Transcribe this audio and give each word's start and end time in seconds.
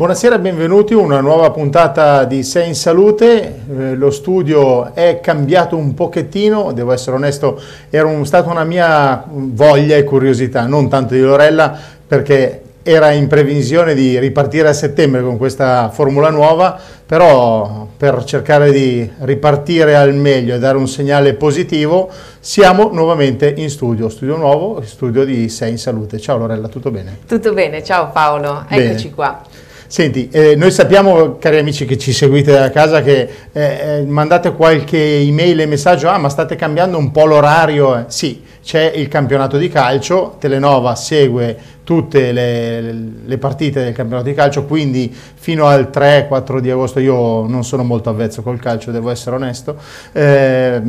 Buonasera 0.00 0.36
e 0.36 0.38
benvenuti 0.38 0.94
a 0.94 0.96
una 0.96 1.20
nuova 1.20 1.50
puntata 1.50 2.24
di 2.24 2.42
Sei 2.42 2.68
in 2.68 2.74
Salute. 2.74 3.64
Eh, 3.68 3.94
lo 3.96 4.10
studio 4.10 4.94
è 4.94 5.20
cambiato 5.20 5.76
un 5.76 5.92
pochettino, 5.92 6.72
devo 6.72 6.92
essere 6.92 7.16
onesto, 7.16 7.60
era 7.90 8.06
un, 8.06 8.24
stata 8.24 8.50
una 8.50 8.64
mia 8.64 9.22
voglia 9.28 9.96
e 9.96 10.04
curiosità, 10.04 10.64
non 10.64 10.88
tanto 10.88 11.12
di 11.12 11.20
Lorella, 11.20 11.78
perché 12.06 12.62
era 12.82 13.10
in 13.10 13.26
previsione 13.26 13.92
di 13.92 14.18
ripartire 14.18 14.68
a 14.68 14.72
settembre 14.72 15.20
con 15.20 15.36
questa 15.36 15.90
formula 15.90 16.30
nuova, 16.30 16.78
però 17.04 17.86
per 17.94 18.24
cercare 18.24 18.72
di 18.72 19.06
ripartire 19.18 19.96
al 19.96 20.14
meglio 20.14 20.54
e 20.54 20.58
dare 20.58 20.78
un 20.78 20.88
segnale 20.88 21.34
positivo, 21.34 22.08
siamo 22.38 22.88
nuovamente 22.90 23.52
in 23.54 23.68
studio, 23.68 24.08
studio 24.08 24.36
nuovo, 24.36 24.80
studio 24.80 25.26
di 25.26 25.50
Sei 25.50 25.72
in 25.72 25.78
Salute. 25.78 26.18
Ciao 26.18 26.38
Lorella, 26.38 26.68
tutto 26.68 26.90
bene? 26.90 27.18
Tutto 27.26 27.52
bene, 27.52 27.84
ciao 27.84 28.08
Paolo, 28.12 28.64
Bene. 28.66 28.84
eccoci 28.84 29.10
qua. 29.10 29.42
Senti, 29.90 30.28
eh, 30.30 30.54
noi 30.54 30.70
sappiamo, 30.70 31.36
cari 31.38 31.58
amici 31.58 31.84
che 31.84 31.98
ci 31.98 32.12
seguite 32.12 32.52
da 32.52 32.70
casa, 32.70 33.02
che 33.02 33.28
eh, 33.50 33.60
eh, 33.60 34.04
mandate 34.06 34.52
qualche 34.52 34.96
email 35.18 35.62
e 35.62 35.66
messaggio, 35.66 36.08
ah 36.08 36.16
ma 36.16 36.28
state 36.28 36.54
cambiando 36.54 36.96
un 36.96 37.10
po' 37.10 37.24
l'orario. 37.24 37.98
eh." 37.98 38.04
Sì, 38.06 38.40
c'è 38.62 38.92
il 38.94 39.08
campionato 39.08 39.56
di 39.58 39.68
calcio, 39.68 40.36
Telenova 40.38 40.94
segue 40.94 41.56
tutte 41.82 42.30
le, 42.30 42.80
le 43.24 43.38
partite 43.38 43.82
del 43.82 43.92
campionato 43.92 44.28
di 44.28 44.34
calcio, 44.34 44.64
quindi 44.64 45.12
fino 45.12 45.66
al 45.66 45.90
3-4 45.92 46.60
di 46.60 46.70
agosto 46.70 47.00
io 47.00 47.48
non 47.48 47.64
sono 47.64 47.82
molto 47.82 48.10
avvezzo 48.10 48.42
col 48.42 48.60
calcio, 48.60 48.92
devo 48.92 49.10
essere 49.10 49.34
onesto. 49.34 49.76
Eh, 50.12 50.80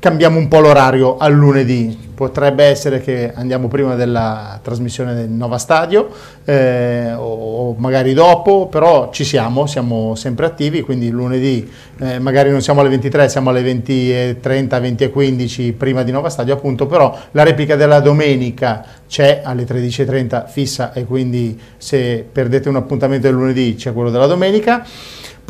cambiamo 0.00 0.38
un 0.38 0.48
po' 0.48 0.60
l'orario 0.60 1.18
al 1.18 1.34
lunedì, 1.34 1.96
potrebbe 2.14 2.64
essere 2.64 3.00
che 3.00 3.32
andiamo 3.34 3.68
prima 3.68 3.94
della 3.94 4.58
trasmissione 4.62 5.14
del 5.14 5.28
Nova 5.28 5.58
Stadio 5.58 6.08
eh, 6.44 7.12
o 7.16 7.74
magari 7.78 8.14
dopo, 8.14 8.66
però 8.66 9.10
ci 9.12 9.24
siamo, 9.24 9.66
siamo 9.66 10.14
sempre 10.14 10.46
attivi, 10.46 10.80
quindi 10.80 11.10
lunedì 11.10 11.70
eh, 11.98 12.18
magari 12.18 12.50
non 12.50 12.62
siamo 12.62 12.80
alle 12.80 12.88
23, 12.88 13.28
siamo 13.28 13.50
alle 13.50 13.62
20.30, 13.62 14.40
20.15 14.40 15.76
prima 15.76 16.02
di 16.02 16.12
Nova 16.12 16.30
Stadio 16.30 16.54
appunto, 16.54 16.86
però 16.86 17.16
la 17.32 17.42
replica 17.42 17.76
della 17.76 18.00
domenica 18.00 18.84
c'è 19.06 19.42
alle 19.44 19.64
13.30 19.64 20.48
fissa 20.48 20.94
e 20.94 21.04
quindi 21.04 21.60
se 21.76 22.26
perdete 22.30 22.70
un 22.70 22.76
appuntamento 22.76 23.26
del 23.26 23.36
lunedì 23.36 23.74
c'è 23.74 23.92
quello 23.92 24.10
della 24.10 24.26
domenica. 24.26 24.84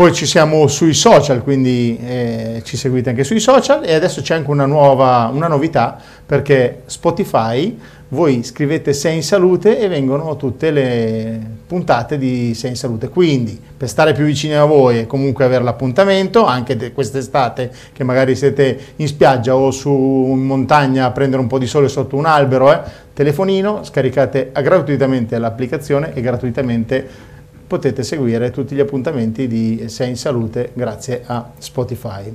Poi 0.00 0.14
ci 0.14 0.24
siamo 0.24 0.66
sui 0.66 0.94
social, 0.94 1.42
quindi 1.42 1.98
eh, 2.02 2.62
ci 2.64 2.78
seguite 2.78 3.10
anche 3.10 3.22
sui 3.22 3.38
social 3.38 3.84
e 3.84 3.92
adesso 3.92 4.22
c'è 4.22 4.34
anche 4.34 4.50
una 4.50 4.64
nuova 4.64 5.30
una 5.30 5.46
novità 5.46 5.98
perché 6.24 6.84
Spotify 6.86 7.78
voi 8.08 8.42
scrivete 8.42 8.94
Sei 8.94 9.16
in 9.16 9.22
Salute 9.22 9.78
e 9.78 9.88
vengono 9.88 10.36
tutte 10.36 10.70
le 10.70 11.38
puntate 11.66 12.16
di 12.16 12.54
Sei 12.54 12.70
in 12.70 12.76
Salute. 12.76 13.10
Quindi 13.10 13.60
per 13.76 13.90
stare 13.90 14.14
più 14.14 14.24
vicini 14.24 14.54
a 14.54 14.64
voi 14.64 15.00
e 15.00 15.06
comunque 15.06 15.44
avere 15.44 15.64
l'appuntamento, 15.64 16.46
anche 16.46 16.94
quest'estate 16.94 17.70
che 17.92 18.02
magari 18.02 18.34
siete 18.36 18.78
in 18.96 19.06
spiaggia 19.06 19.54
o 19.54 19.70
su 19.70 19.90
in 19.90 20.46
montagna 20.46 21.04
a 21.04 21.10
prendere 21.10 21.42
un 21.42 21.48
po' 21.48 21.58
di 21.58 21.66
sole 21.66 21.88
sotto 21.88 22.16
un 22.16 22.24
albero, 22.24 22.72
eh, 22.72 22.80
telefonino, 23.12 23.84
scaricate 23.84 24.50
gratuitamente 24.50 25.36
l'applicazione 25.36 26.14
e 26.14 26.22
gratuitamente 26.22 27.28
potete 27.70 28.02
seguire 28.02 28.50
tutti 28.50 28.74
gli 28.74 28.80
appuntamenti 28.80 29.46
di 29.46 29.84
Sei 29.86 30.08
in 30.08 30.16
Salute 30.16 30.72
grazie 30.74 31.22
a 31.24 31.52
Spotify. 31.56 32.34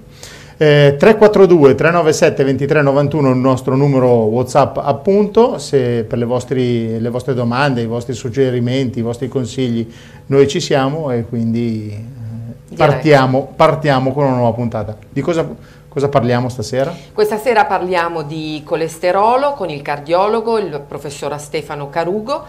Eh, 0.56 0.96
342 0.98 1.76
397 1.76 2.44
2391 2.46 3.32
il 3.32 3.36
nostro 3.36 3.76
numero 3.76 4.08
WhatsApp 4.08 4.78
appunto, 4.78 5.58
se 5.58 6.06
per 6.06 6.20
le, 6.20 6.24
vostri- 6.24 7.02
le 7.02 7.10
vostre 7.10 7.34
domande, 7.34 7.82
i 7.82 7.86
vostri 7.86 8.14
suggerimenti, 8.14 9.00
i 9.00 9.02
vostri 9.02 9.28
consigli 9.28 9.86
noi 10.28 10.48
ci 10.48 10.62
siamo 10.62 11.12
e 11.12 11.26
quindi 11.26 11.92
eh, 11.92 12.76
partiamo, 12.78 13.52
partiamo 13.54 14.14
con 14.14 14.24
una 14.24 14.36
nuova 14.38 14.54
puntata. 14.54 14.96
Di 15.10 15.20
cosa, 15.20 15.46
cosa 15.90 16.08
parliamo 16.08 16.48
stasera? 16.48 16.96
Questa 17.12 17.38
sera 17.38 17.66
parliamo 17.66 18.22
di 18.22 18.62
colesterolo 18.64 19.52
con 19.52 19.70
il 19.70 19.82
cardiologo, 19.82 20.60
il 20.60 20.82
professor 20.88 21.38
Stefano 21.38 21.90
Carugo, 21.90 22.46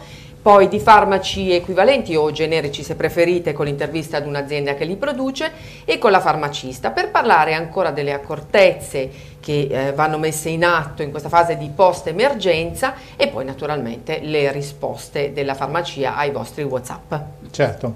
poi 0.46 0.68
di 0.68 0.78
farmaci 0.78 1.52
equivalenti 1.52 2.14
o 2.14 2.30
generici 2.30 2.84
se 2.84 2.94
preferite 2.94 3.52
con 3.52 3.64
l'intervista 3.64 4.18
ad 4.18 4.28
un'azienda 4.28 4.76
che 4.76 4.84
li 4.84 4.94
produce 4.94 5.50
e 5.84 5.98
con 5.98 6.12
la 6.12 6.20
farmacista 6.20 6.92
per 6.92 7.10
parlare 7.10 7.52
ancora 7.52 7.90
delle 7.90 8.12
accortezze 8.12 9.10
che 9.40 9.66
eh, 9.68 9.92
vanno 9.92 10.18
messe 10.18 10.48
in 10.48 10.64
atto 10.64 11.02
in 11.02 11.10
questa 11.10 11.28
fase 11.28 11.56
di 11.56 11.68
post-emergenza 11.74 12.94
e 13.16 13.26
poi 13.26 13.44
naturalmente 13.44 14.20
le 14.20 14.52
risposte 14.52 15.32
della 15.32 15.54
farmacia 15.54 16.14
ai 16.14 16.30
vostri 16.30 16.62
WhatsApp. 16.62 17.14
Certo. 17.50 17.94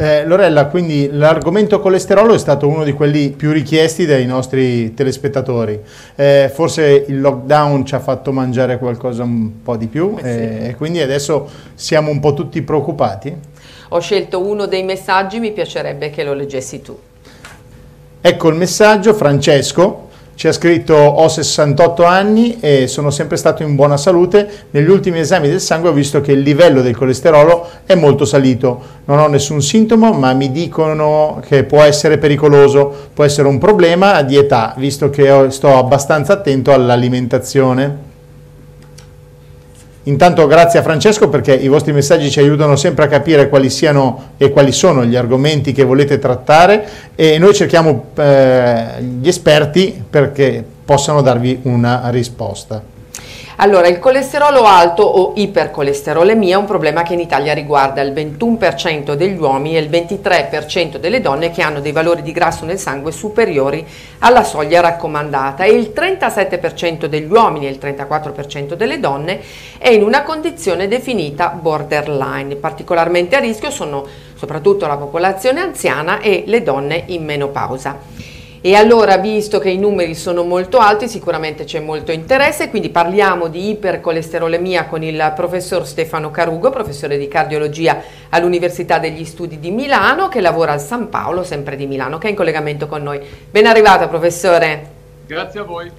Eh, 0.00 0.24
Lorella, 0.24 0.66
quindi 0.66 1.08
l'argomento 1.10 1.80
colesterolo 1.80 2.32
è 2.32 2.38
stato 2.38 2.68
uno 2.68 2.84
di 2.84 2.92
quelli 2.92 3.30
più 3.30 3.50
richiesti 3.50 4.06
dai 4.06 4.26
nostri 4.26 4.94
telespettatori. 4.94 5.80
Eh, 6.14 6.48
forse 6.54 7.04
il 7.08 7.20
lockdown 7.20 7.84
ci 7.84 7.96
ha 7.96 7.98
fatto 7.98 8.30
mangiare 8.30 8.78
qualcosa 8.78 9.24
un 9.24 9.60
po' 9.60 9.76
di 9.76 9.88
più 9.88 10.14
Eh 10.16 10.22
sì. 10.22 10.28
eh, 10.28 10.68
e 10.68 10.74
quindi 10.76 11.00
adesso 11.00 11.48
siamo 11.74 12.12
un 12.12 12.20
po' 12.20 12.32
tutti 12.32 12.62
preoccupati. 12.62 13.36
Ho 13.88 13.98
scelto 13.98 14.40
uno 14.40 14.66
dei 14.66 14.84
messaggi, 14.84 15.40
mi 15.40 15.50
piacerebbe 15.50 16.10
che 16.10 16.22
lo 16.22 16.32
leggessi 16.32 16.80
tu. 16.80 16.96
Ecco 18.20 18.48
il 18.50 18.54
messaggio, 18.54 19.14
Francesco 19.14 20.07
ci 20.38 20.46
ha 20.46 20.52
scritto 20.52 20.94
ho 20.94 21.26
68 21.26 22.04
anni 22.04 22.58
e 22.60 22.86
sono 22.86 23.10
sempre 23.10 23.36
stato 23.36 23.64
in 23.64 23.74
buona 23.74 23.96
salute, 23.96 24.48
negli 24.70 24.88
ultimi 24.88 25.18
esami 25.18 25.48
del 25.48 25.60
sangue 25.60 25.88
ho 25.88 25.92
visto 25.92 26.20
che 26.20 26.30
il 26.30 26.42
livello 26.42 26.80
del 26.80 26.96
colesterolo 26.96 27.66
è 27.84 27.96
molto 27.96 28.24
salito, 28.24 28.80
non 29.06 29.18
ho 29.18 29.26
nessun 29.26 29.60
sintomo 29.60 30.12
ma 30.12 30.32
mi 30.34 30.52
dicono 30.52 31.42
che 31.44 31.64
può 31.64 31.82
essere 31.82 32.18
pericoloso, 32.18 33.08
può 33.12 33.24
essere 33.24 33.48
un 33.48 33.58
problema 33.58 34.22
di 34.22 34.36
età 34.36 34.74
visto 34.76 35.10
che 35.10 35.46
sto 35.48 35.76
abbastanza 35.76 36.34
attento 36.34 36.72
all'alimentazione. 36.72 38.07
Intanto 40.08 40.46
grazie 40.46 40.78
a 40.78 40.82
Francesco 40.82 41.28
perché 41.28 41.52
i 41.52 41.68
vostri 41.68 41.92
messaggi 41.92 42.30
ci 42.30 42.40
aiutano 42.40 42.76
sempre 42.76 43.04
a 43.04 43.08
capire 43.08 43.50
quali 43.50 43.68
siano 43.68 44.30
e 44.38 44.50
quali 44.50 44.72
sono 44.72 45.04
gli 45.04 45.16
argomenti 45.16 45.72
che 45.72 45.84
volete 45.84 46.18
trattare 46.18 46.88
e 47.14 47.36
noi 47.36 47.52
cerchiamo 47.52 48.06
eh, 48.14 49.02
gli 49.20 49.28
esperti 49.28 50.02
perché 50.08 50.64
possano 50.82 51.20
darvi 51.20 51.60
una 51.64 52.08
risposta. 52.08 52.97
Allora, 53.60 53.88
il 53.88 53.98
colesterolo 53.98 54.62
alto 54.62 55.02
o 55.02 55.32
ipercolesterolemia 55.34 56.54
è 56.54 56.58
un 56.58 56.64
problema 56.64 57.02
che 57.02 57.14
in 57.14 57.18
Italia 57.18 57.52
riguarda 57.54 58.00
il 58.02 58.12
21% 58.12 59.14
degli 59.14 59.36
uomini 59.36 59.76
e 59.76 59.80
il 59.80 59.90
23% 59.90 60.98
delle 60.98 61.20
donne 61.20 61.50
che 61.50 61.62
hanno 61.62 61.80
dei 61.80 61.90
valori 61.90 62.22
di 62.22 62.30
grasso 62.30 62.64
nel 62.64 62.78
sangue 62.78 63.10
superiori 63.10 63.84
alla 64.20 64.44
soglia 64.44 64.80
raccomandata 64.80 65.64
e 65.64 65.72
il 65.72 65.92
37% 65.92 67.06
degli 67.06 67.28
uomini 67.28 67.66
e 67.66 67.70
il 67.70 67.80
34% 67.82 68.74
delle 68.74 69.00
donne 69.00 69.40
è 69.76 69.88
in 69.88 70.04
una 70.04 70.22
condizione 70.22 70.86
definita 70.86 71.48
borderline. 71.48 72.54
Particolarmente 72.54 73.34
a 73.34 73.40
rischio 73.40 73.72
sono 73.72 74.06
soprattutto 74.36 74.86
la 74.86 74.96
popolazione 74.96 75.60
anziana 75.60 76.20
e 76.20 76.44
le 76.46 76.62
donne 76.62 77.02
in 77.06 77.24
menopausa. 77.24 78.37
E 78.60 78.74
allora, 78.74 79.18
visto 79.18 79.60
che 79.60 79.70
i 79.70 79.78
numeri 79.78 80.16
sono 80.16 80.42
molto 80.42 80.78
alti, 80.78 81.08
sicuramente 81.08 81.62
c'è 81.62 81.78
molto 81.78 82.10
interesse, 82.10 82.70
quindi 82.70 82.88
parliamo 82.88 83.46
di 83.46 83.70
ipercolesterolemia 83.70 84.86
con 84.86 85.04
il 85.04 85.32
professor 85.36 85.86
Stefano 85.86 86.32
Carugo, 86.32 86.70
professore 86.70 87.18
di 87.18 87.28
cardiologia 87.28 88.02
all'Università 88.30 88.98
degli 88.98 89.24
Studi 89.24 89.60
di 89.60 89.70
Milano, 89.70 90.26
che 90.26 90.40
lavora 90.40 90.72
al 90.72 90.80
San 90.80 91.08
Paolo, 91.08 91.44
sempre 91.44 91.76
di 91.76 91.86
Milano, 91.86 92.18
che 92.18 92.26
è 92.26 92.30
in 92.30 92.36
collegamento 92.36 92.88
con 92.88 93.00
noi. 93.00 93.20
Ben 93.48 93.66
arrivato, 93.66 94.08
professore. 94.08 94.96
Grazie 95.24 95.60
a 95.60 95.62
voi. 95.62 95.90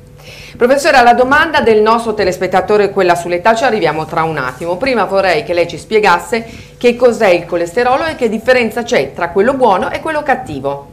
Professore, 0.57 0.97
alla 0.97 1.13
domanda 1.13 1.61
del 1.61 1.81
nostro 1.81 2.13
telespettatore, 2.13 2.89
quella 2.89 3.15
sull'età, 3.15 3.56
ci 3.56 3.63
arriviamo 3.63 4.06
tra 4.06 4.23
un 4.23 4.38
attimo. 4.38 4.75
Prima 4.75 5.06
vorrei 5.06 5.45
che 5.45 5.53
lei 5.53 5.67
ci 5.67 5.77
spiegasse 5.77 6.45
che 6.77 6.97
cos'è 6.97 7.29
il 7.29 7.45
colesterolo 7.45 8.03
e 8.06 8.15
che 8.15 8.27
differenza 8.27 8.83
c'è 8.83 9.13
tra 9.13 9.29
quello 9.29 9.53
buono 9.53 9.89
e 9.91 10.01
quello 10.01 10.23
cattivo. 10.23 10.88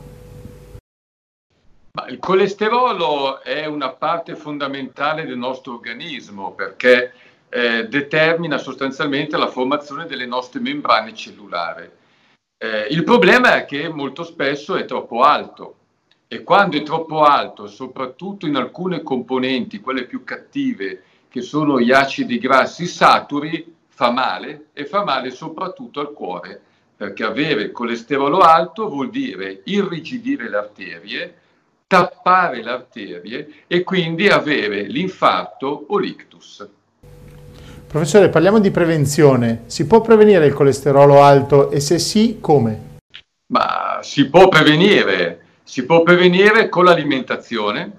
Ma 1.96 2.08
il 2.08 2.18
colesterolo 2.18 3.40
è 3.40 3.64
una 3.64 3.88
parte 3.88 4.36
fondamentale 4.36 5.24
del 5.24 5.38
nostro 5.38 5.76
organismo 5.76 6.52
perché 6.52 7.14
eh, 7.48 7.88
determina 7.88 8.58
sostanzialmente 8.58 9.38
la 9.38 9.48
formazione 9.48 10.04
delle 10.04 10.26
nostre 10.26 10.60
membrane 10.60 11.14
cellulari. 11.14 11.88
Eh, 12.58 12.88
il 12.90 13.02
problema 13.02 13.56
è 13.56 13.64
che 13.64 13.88
molto 13.88 14.24
spesso 14.24 14.76
è 14.76 14.84
troppo 14.84 15.22
alto 15.22 15.76
e 16.28 16.42
quando 16.42 16.76
è 16.76 16.82
troppo 16.82 17.22
alto, 17.22 17.66
soprattutto 17.66 18.44
in 18.44 18.56
alcune 18.56 19.02
componenti, 19.02 19.80
quelle 19.80 20.04
più 20.04 20.22
cattive, 20.22 21.02
che 21.30 21.40
sono 21.40 21.80
gli 21.80 21.92
acidi 21.92 22.36
grassi 22.36 22.84
saturi, 22.84 23.74
fa 23.88 24.10
male 24.10 24.66
e 24.74 24.84
fa 24.84 25.02
male 25.02 25.30
soprattutto 25.30 26.00
al 26.00 26.12
cuore, 26.12 26.60
perché 26.94 27.24
avere 27.24 27.62
il 27.62 27.72
colesterolo 27.72 28.40
alto 28.40 28.86
vuol 28.86 29.08
dire 29.08 29.62
irrigidire 29.64 30.50
le 30.50 30.56
arterie, 30.58 31.40
tappare 31.88 32.62
le 32.62 32.70
arterie 32.70 33.48
e 33.68 33.84
quindi 33.84 34.28
avere 34.28 34.82
l'infarto 34.82 35.86
o 35.88 35.98
l'ictus. 35.98 36.68
Professore, 37.86 38.28
parliamo 38.28 38.58
di 38.58 38.72
prevenzione. 38.72 39.62
Si 39.66 39.86
può 39.86 40.00
prevenire 40.00 40.46
il 40.46 40.52
colesterolo 40.52 41.22
alto 41.22 41.70
e 41.70 41.78
se 41.78 41.98
sì, 42.00 42.38
come? 42.40 42.98
Ma 43.52 44.00
si 44.02 44.28
può 44.28 44.48
prevenire, 44.48 45.44
si 45.62 45.86
può 45.86 46.02
prevenire 46.02 46.68
con 46.68 46.84
l'alimentazione, 46.84 47.90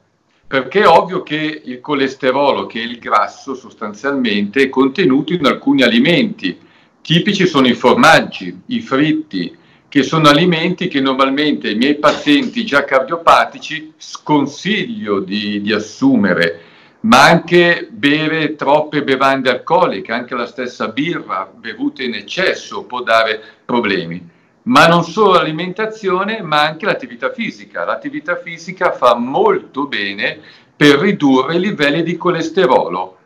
perché 0.46 0.82
è 0.82 0.88
ovvio 0.88 1.24
che 1.24 1.62
il 1.64 1.80
colesterolo, 1.80 2.66
che 2.66 2.82
è 2.82 2.84
il 2.84 3.00
grasso 3.00 3.56
sostanzialmente, 3.56 4.64
è 4.64 4.70
contenuto 4.70 5.32
in 5.32 5.46
alcuni 5.46 5.84
alimenti. 5.84 6.60
Tipici 7.02 7.48
sono 7.48 7.68
i 7.68 7.74
formaggi, 7.74 8.64
i 8.68 8.82
fritti, 8.82 9.58
che 9.90 10.04
sono 10.04 10.28
alimenti 10.28 10.88
che 10.88 11.00
normalmente 11.00 11.70
i 11.70 11.76
miei 11.76 11.96
pazienti 11.96 12.66
già 12.66 12.84
cardiopatici 12.84 13.94
sconsiglio 13.98 15.20
di, 15.20 15.62
di 15.62 15.72
assumere, 15.72 16.62
ma 17.02 17.24
anche 17.24 17.88
bere 17.90 18.56
troppe 18.56 19.04
bevande 19.04 19.50
alcoliche, 19.50 20.12
anche 20.12 20.36
la 20.36 20.46
stessa 20.46 20.90
birra 20.90 21.50
bevuta 21.54 22.04
in 22.04 22.16
eccesso 22.16 22.84
può 22.84 23.02
dare 23.02 23.42
problemi 23.64 24.36
ma 24.68 24.86
non 24.88 25.04
solo 25.04 25.34
l'alimentazione, 25.34 26.42
ma 26.42 26.62
anche 26.62 26.86
l'attività 26.86 27.32
fisica. 27.32 27.86
L'attività 27.86 28.36
fisica 28.36 28.92
fa 28.92 29.16
molto 29.16 29.88
bene 29.88 30.40
per 30.76 31.00
ridurre 31.00 31.56
i 31.56 31.60
livelli 31.60 32.04
di 32.04 32.18
colesterolo. 32.18 33.18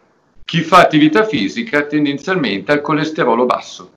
Chi 0.45 0.61
fa 0.61 0.79
attività 0.79 1.25
fisica 1.25 1.83
tendenzialmente 1.83 2.71
ha 2.71 2.75
il 2.75 2.81
colesterolo 2.81 3.45
basso. 3.45 3.91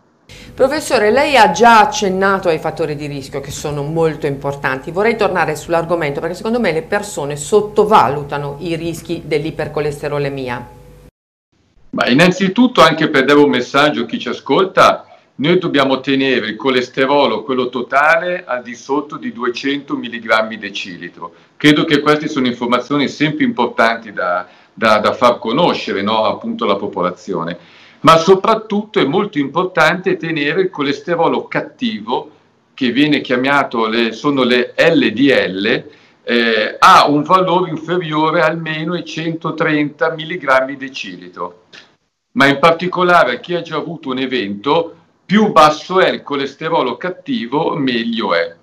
Professore, 0.55 1.11
lei 1.11 1.37
ha 1.37 1.51
già 1.51 1.81
accennato 1.81 2.49
ai 2.49 2.59
fattori 2.59 2.95
di 2.95 3.07
rischio 3.07 3.41
che 3.41 3.51
sono 3.51 3.83
molto 3.83 4.27
importanti. 4.27 4.93
Vorrei 4.93 5.17
tornare 5.17 5.57
sull'argomento 5.57 6.21
perché 6.21 6.37
secondo 6.37 6.61
me 6.61 6.73
le 6.73 6.83
persone 6.83 7.37
sottovalutano 7.37 8.59
i 8.61 8.77
rischi 8.77 9.23
dell'ipercolesterolemia. 9.25 10.69
Ma 11.91 12.09
innanzitutto 12.09 12.83
anche 12.83 13.09
per 13.09 13.25
dare 13.25 13.39
un 13.39 13.51
messaggio 13.51 14.03
a 14.03 14.07
chi 14.07 14.19
ci 14.19 14.29
ascolta, 14.29 15.07
noi 15.37 15.59
dobbiamo 15.59 15.99
tenere 15.99 16.47
il 16.47 16.57
colesterolo, 16.57 17.43
quello 17.43 17.69
totale, 17.69 18.45
al 18.47 18.63
di 18.63 18.77
sotto 18.77 19.17
di 19.17 19.33
200 19.33 19.97
mg 19.97 20.57
decilitro. 20.57 21.35
Credo 21.57 21.85
che 21.85 21.99
queste 21.99 22.29
sono 22.29 22.47
informazioni 22.47 23.09
sempre 23.09 23.43
importanti 23.43 24.13
da, 24.13 24.47
da, 24.73 24.99
da 24.99 25.13
far 25.13 25.39
conoscere 25.39 26.03
no, 26.03 26.25
appunto 26.25 26.63
alla 26.63 26.77
popolazione. 26.77 27.59
Ma 28.05 28.19
soprattutto 28.19 28.99
è 28.99 29.05
molto 29.05 29.39
importante 29.39 30.19
tenere 30.19 30.63
il 30.63 30.71
colesterolo 30.71 31.49
cattivo, 31.49 32.31
che 32.75 32.91
viene 32.91 33.23
chiamato, 33.23 33.87
le, 33.87 34.13
sono 34.13 34.43
le 34.43 34.75
LDL, 34.77 35.85
eh, 36.23 36.77
ha 36.79 37.09
un 37.09 37.23
valore 37.23 37.71
inferiore 37.71 38.43
almeno 38.43 38.93
ai 38.93 39.07
130 39.07 40.15
mg 40.19 40.77
decilitro. 40.77 41.63
Ma 42.33 42.47
in 42.47 42.59
particolare 42.59 43.37
a 43.37 43.41
chi 43.41 43.55
ha 43.55 43.63
già 43.63 43.77
avuto 43.77 44.11
un 44.11 44.19
evento 44.19 44.97
più 45.25 45.51
basso 45.51 45.99
è 45.99 46.11
il 46.11 46.23
colesterolo 46.23 46.99
cattivo, 46.99 47.75
meglio 47.75 48.35
è. 48.35 48.55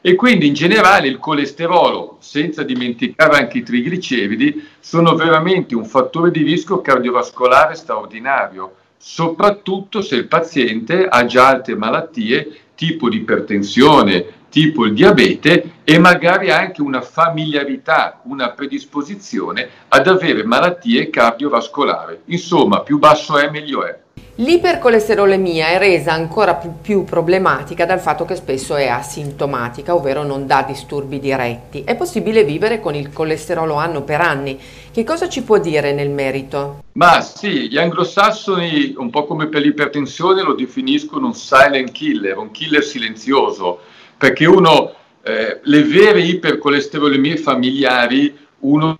E 0.00 0.14
quindi 0.14 0.46
in 0.46 0.54
generale 0.54 1.08
il 1.08 1.18
colesterolo, 1.18 2.16
senza 2.20 2.62
dimenticare 2.62 3.36
anche 3.36 3.58
i 3.58 3.62
trigliceridi, 3.62 4.68
sono 4.80 5.14
veramente 5.16 5.74
un 5.74 5.84
fattore 5.84 6.30
di 6.30 6.42
rischio 6.42 6.80
cardiovascolare 6.80 7.74
straordinario, 7.74 8.76
soprattutto 8.96 10.02
se 10.02 10.16
il 10.16 10.26
paziente 10.26 11.06
ha 11.06 11.24
già 11.26 11.48
altre 11.48 11.76
malattie 11.76 12.60
tipo 12.74 13.08
l'ipertensione, 13.08 14.44
tipo 14.48 14.84
il 14.84 14.94
diabete 14.94 15.72
e 15.84 15.98
magari 15.98 16.50
anche 16.50 16.82
una 16.82 17.00
familiarità, 17.00 18.20
una 18.24 18.50
predisposizione 18.50 19.68
ad 19.88 20.06
avere 20.06 20.44
malattie 20.44 21.10
cardiovascolari. 21.10 22.20
Insomma, 22.26 22.80
più 22.80 22.98
basso 22.98 23.38
è, 23.38 23.50
meglio 23.50 23.84
è. 23.84 24.04
L'ipercolesterolemia 24.38 25.68
è 25.68 25.78
resa 25.78 26.12
ancora 26.12 26.56
più, 26.56 27.04
problematica 27.04 27.86
dal 27.86 28.00
fatto 28.00 28.26
che 28.26 28.34
spesso 28.34 28.76
è 28.76 28.86
asintomatica, 28.86 29.94
ovvero 29.94 30.24
non 30.24 30.46
dà 30.46 30.62
disturbi 30.62 31.18
diretti. 31.18 31.84
È 31.84 31.96
possibile 31.96 32.44
vivere 32.44 32.78
con 32.78 32.94
il 32.94 33.10
colesterolo 33.10 33.76
anno 33.76 34.02
per 34.02 34.20
anni. 34.20 34.58
Che 34.92 35.04
cosa 35.04 35.26
ci 35.30 35.42
può 35.42 35.56
dire 35.56 35.94
nel 35.94 36.10
merito? 36.10 36.82
Ma 36.92 37.22
sì, 37.22 37.70
gli 37.70 37.78
anglosassoni, 37.78 38.92
un 38.98 39.08
po' 39.08 39.24
come 39.24 39.46
per 39.46 39.62
l'ipertensione, 39.62 40.42
lo 40.42 40.52
definiscono 40.52 41.28
un 41.28 41.34
silent 41.34 41.90
killer, 41.92 42.36
un 42.36 42.50
killer 42.50 42.84
silenzioso, 42.84 43.80
perché 44.18 44.44
uno, 44.44 44.92
eh, 45.22 45.60
le 45.62 45.82
vere 45.82 46.20
ipercolesterolemie 46.20 47.38
familiari, 47.38 48.36
uno 48.58 48.98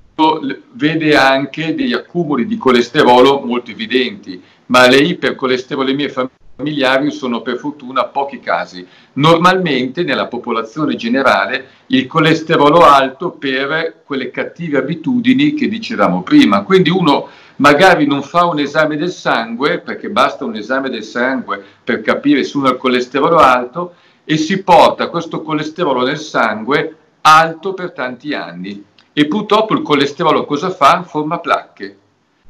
vede 0.73 1.15
anche 1.15 1.75
degli 1.75 1.93
accumuli 1.93 2.47
di 2.47 2.57
colesterolo 2.57 3.41
molto 3.41 3.71
evidenti 3.71 4.43
ma 4.67 4.89
le 4.89 4.99
ipercolesterolemie 4.99 6.09
familiari 6.57 7.11
sono 7.11 7.43
per 7.43 7.59
fortuna 7.59 8.05
pochi 8.05 8.41
casi. 8.41 8.87
Normalmente 9.15 10.03
nella 10.03 10.27
popolazione 10.27 10.97
generale 10.97 11.69
il 11.89 12.07
colesterolo 12.07 12.81
alto 12.81 13.31
per 13.31 14.03
quelle 14.05 14.31
cattive 14.31 14.79
abitudini 14.79 15.55
che 15.55 15.69
dicevamo 15.69 16.23
prima. 16.23 16.63
Quindi 16.63 16.91
uno 16.91 17.29
magari 17.57 18.07
non 18.07 18.23
fa 18.23 18.47
un 18.47 18.59
esame 18.59 18.97
del 18.97 19.11
sangue, 19.11 19.81
perché 19.81 20.09
basta 20.09 20.45
un 20.45 20.57
esame 20.57 20.91
del 20.91 21.05
sangue 21.05 21.63
per 21.85 22.01
capire 22.01 22.43
se 22.43 22.57
uno 22.57 22.69
ha 22.69 22.73
il 22.73 22.77
colesterolo 22.77 23.37
alto, 23.37 23.95
e 24.25 24.37
si 24.37 24.63
porta 24.63 25.09
questo 25.09 25.43
colesterolo 25.43 26.05
nel 26.05 26.19
sangue 26.19 26.97
alto 27.21 27.75
per 27.75 27.93
tanti 27.93 28.35
anni. 28.35 28.85
E 29.13 29.27
purtroppo 29.27 29.73
il 29.73 29.83
colesterolo 29.83 30.45
cosa 30.45 30.71
fa? 30.71 31.03
Forma 31.05 31.39
placche 31.39 31.99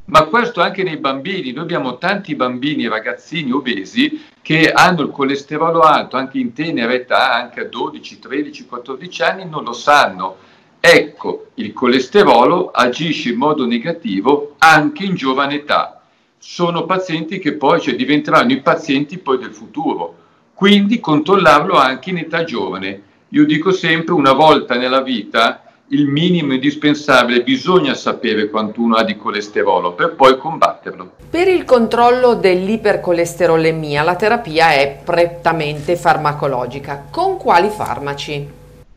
ma 0.06 0.24
questo 0.24 0.60
anche 0.60 0.82
nei 0.82 0.98
bambini. 0.98 1.52
Noi 1.52 1.64
abbiamo 1.64 1.98
tanti 1.98 2.34
bambini, 2.34 2.88
ragazzini 2.88 3.52
obesi 3.52 4.24
che 4.42 4.70
hanno 4.70 5.02
il 5.02 5.10
colesterolo 5.10 5.80
alto 5.80 6.16
anche 6.16 6.38
in 6.38 6.52
tenera 6.52 6.92
età, 6.92 7.32
anche 7.34 7.60
a 7.60 7.64
12, 7.64 8.18
13, 8.18 8.66
14 8.66 9.22
anni, 9.22 9.48
non 9.48 9.64
lo 9.64 9.72
sanno. 9.72 10.36
Ecco, 10.78 11.48
il 11.54 11.72
colesterolo 11.72 12.70
agisce 12.70 13.30
in 13.30 13.38
modo 13.38 13.66
negativo 13.66 14.54
anche 14.58 15.04
in 15.04 15.14
giovane 15.14 15.54
età. 15.56 16.00
Sono 16.38 16.84
pazienti 16.84 17.38
che 17.38 17.54
poi 17.54 17.80
cioè, 17.80 17.96
diventeranno 17.96 18.52
i 18.52 18.60
pazienti 18.60 19.18
poi 19.18 19.38
del 19.38 19.52
futuro. 19.52 20.14
Quindi 20.54 21.00
controllarlo 21.00 21.74
anche 21.74 22.10
in 22.10 22.18
età 22.18 22.44
giovane. 22.44 23.02
Io 23.30 23.44
dico 23.44 23.72
sempre 23.72 24.14
una 24.14 24.32
volta 24.32 24.76
nella 24.76 25.02
vita 25.02 25.65
il 25.88 26.06
minimo 26.08 26.54
indispensabile, 26.54 27.42
bisogna 27.42 27.94
sapere 27.94 28.50
quanto 28.50 28.80
uno 28.80 28.96
ha 28.96 29.04
di 29.04 29.16
colesterolo 29.16 29.92
per 29.92 30.14
poi 30.14 30.36
combatterlo. 30.36 31.12
Per 31.30 31.46
il 31.46 31.64
controllo 31.64 32.34
dell'ipercolesterolemia 32.34 34.02
la 34.02 34.16
terapia 34.16 34.72
è 34.72 35.00
prettamente 35.04 35.96
farmacologica. 35.96 37.06
Con 37.10 37.36
quali 37.36 37.68
farmaci? 37.68 38.48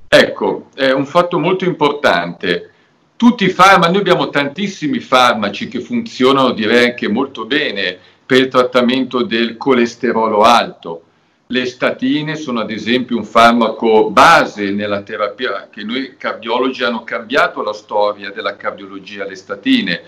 Ecco, 0.08 0.67
è 0.74 0.89
un 0.91 1.05
fatto 1.05 1.38
molto 1.38 1.65
importante. 1.65 2.72
Tutti 3.15 3.43
i 3.43 3.50
farmaci, 3.50 3.91
noi 3.91 4.01
abbiamo 4.01 4.29
tantissimi 4.29 5.00
farmaci 5.00 5.67
che 5.67 5.81
funzionano 5.81 6.51
direi 6.51 6.86
anche 6.86 7.08
molto 7.08 7.46
bene 7.46 7.98
per 8.25 8.39
il 8.39 8.48
trattamento 8.48 9.24
del 9.24 9.58
colesterolo 9.58 10.41
alto 10.41 11.03
le 11.51 11.65
statine 11.65 12.36
sono 12.36 12.60
ad 12.60 12.70
esempio 12.70 13.18
un 13.18 13.24
farmaco 13.25 14.12
base 14.12 14.70
nella 14.70 15.01
terapia, 15.01 15.68
che 15.72 15.82
noi 15.84 16.15
cardiologi 16.15 16.84
hanno 16.84 17.03
cambiato 17.03 17.63
la 17.63 17.74
storia 17.74 18.29
della 18.29 18.56
cardiologia, 18.56 19.25
le 19.25 19.34
statine. 19.34 20.00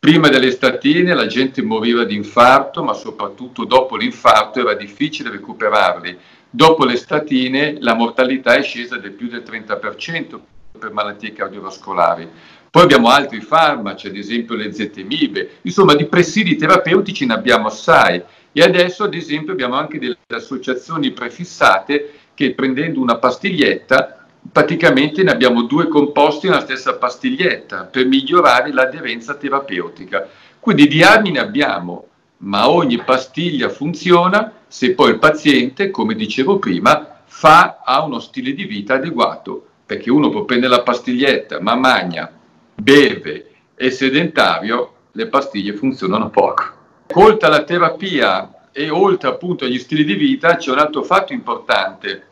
Prima 0.00 0.28
delle 0.28 0.50
statine 0.50 1.14
la 1.14 1.26
gente 1.26 1.62
moriva 1.62 2.02
di 2.02 2.16
infarto, 2.16 2.82
ma 2.82 2.92
soprattutto 2.92 3.64
dopo 3.66 3.94
l'infarto 3.94 4.58
era 4.58 4.74
difficile 4.74 5.30
recuperarli. 5.30 6.18
Dopo 6.50 6.84
le 6.84 6.96
statine 6.96 7.76
la 7.78 7.94
mortalità 7.94 8.54
è 8.54 8.62
scesa 8.62 8.96
del 8.96 9.12
più 9.12 9.28
del 9.28 9.44
30% 9.46 10.40
per 10.76 10.90
malattie 10.90 11.32
cardiovascolari. 11.32 12.28
Poi 12.68 12.82
abbiamo 12.82 13.10
altri 13.10 13.40
farmaci, 13.40 14.08
ad 14.08 14.16
esempio 14.16 14.56
le 14.56 14.72
zetemibe. 14.72 15.58
Insomma, 15.62 15.94
di 15.94 16.06
presidi 16.06 16.56
terapeutici 16.56 17.26
ne 17.26 17.34
abbiamo 17.34 17.68
assai 17.68 18.20
e 18.52 18.62
adesso, 18.62 19.04
ad 19.04 19.14
esempio, 19.14 19.52
abbiamo 19.52 19.76
anche 19.76 19.98
delle 19.98 20.16
associazioni 20.28 21.12
prefissate 21.12 22.12
che 22.34 22.54
prendendo 22.54 23.00
una 23.00 23.16
pastiglietta, 23.16 24.26
praticamente 24.50 25.22
ne 25.22 25.30
abbiamo 25.30 25.62
due 25.62 25.88
composti 25.88 26.48
nella 26.48 26.62
stessa 26.62 26.94
pastiglietta 26.94 27.84
per 27.84 28.06
migliorare 28.06 28.72
l'aderenza 28.72 29.34
terapeutica. 29.34 30.28
Quindi 30.58 30.88
di 30.88 31.02
armi 31.02 31.30
ne 31.30 31.38
abbiamo, 31.38 32.06
ma 32.38 32.68
ogni 32.70 32.98
pastiglia 32.98 33.68
funziona 33.68 34.52
se 34.66 34.94
poi 34.94 35.10
il 35.10 35.18
paziente, 35.18 35.90
come 35.90 36.14
dicevo 36.14 36.58
prima, 36.58 37.22
fa 37.26 37.80
ha 37.84 38.02
uno 38.02 38.18
stile 38.18 38.52
di 38.52 38.64
vita 38.64 38.94
adeguato, 38.94 39.66
perché 39.86 40.10
uno 40.10 40.30
può 40.30 40.44
prendere 40.44 40.74
la 40.74 40.82
pastiglietta, 40.82 41.60
ma 41.60 41.74
magna, 41.74 42.30
beve, 42.74 43.50
è 43.74 43.90
sedentario, 43.90 44.94
le 45.12 45.26
pastiglie 45.26 45.74
funzionano 45.74 46.30
poco. 46.30 46.78
Oltre 47.14 47.48
alla 47.48 47.64
terapia 47.64 48.68
e 48.72 48.88
oltre 48.88 49.28
appunto 49.28 49.64
agli 49.64 49.78
stili 49.78 50.04
di 50.04 50.14
vita 50.14 50.56
c'è 50.56 50.70
un 50.70 50.78
altro 50.78 51.02
fatto 51.02 51.32
importante, 51.32 52.28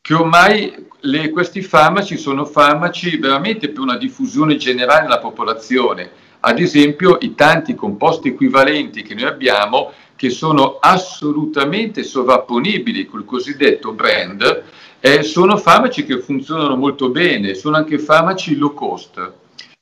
che 0.00 0.14
ormai 0.14 0.86
le, 1.00 1.30
questi 1.30 1.62
farmaci 1.62 2.16
sono 2.16 2.44
farmaci 2.44 3.16
veramente 3.16 3.70
per 3.70 3.80
una 3.80 3.96
diffusione 3.96 4.56
generale 4.56 5.02
nella 5.02 5.18
popolazione. 5.18 6.10
Ad 6.40 6.60
esempio 6.60 7.18
i 7.20 7.34
tanti 7.34 7.74
composti 7.74 8.28
equivalenti 8.28 9.02
che 9.02 9.14
noi 9.14 9.24
abbiamo 9.24 9.92
che 10.14 10.30
sono 10.30 10.78
assolutamente 10.80 12.02
sovrapponibili 12.02 13.06
col 13.06 13.24
cosiddetto 13.24 13.92
brand, 13.92 14.64
eh, 15.00 15.22
sono 15.22 15.56
farmaci 15.56 16.04
che 16.04 16.20
funzionano 16.20 16.76
molto 16.76 17.08
bene, 17.08 17.54
sono 17.54 17.76
anche 17.76 17.98
farmaci 17.98 18.56
low 18.56 18.74
cost. 18.74 19.32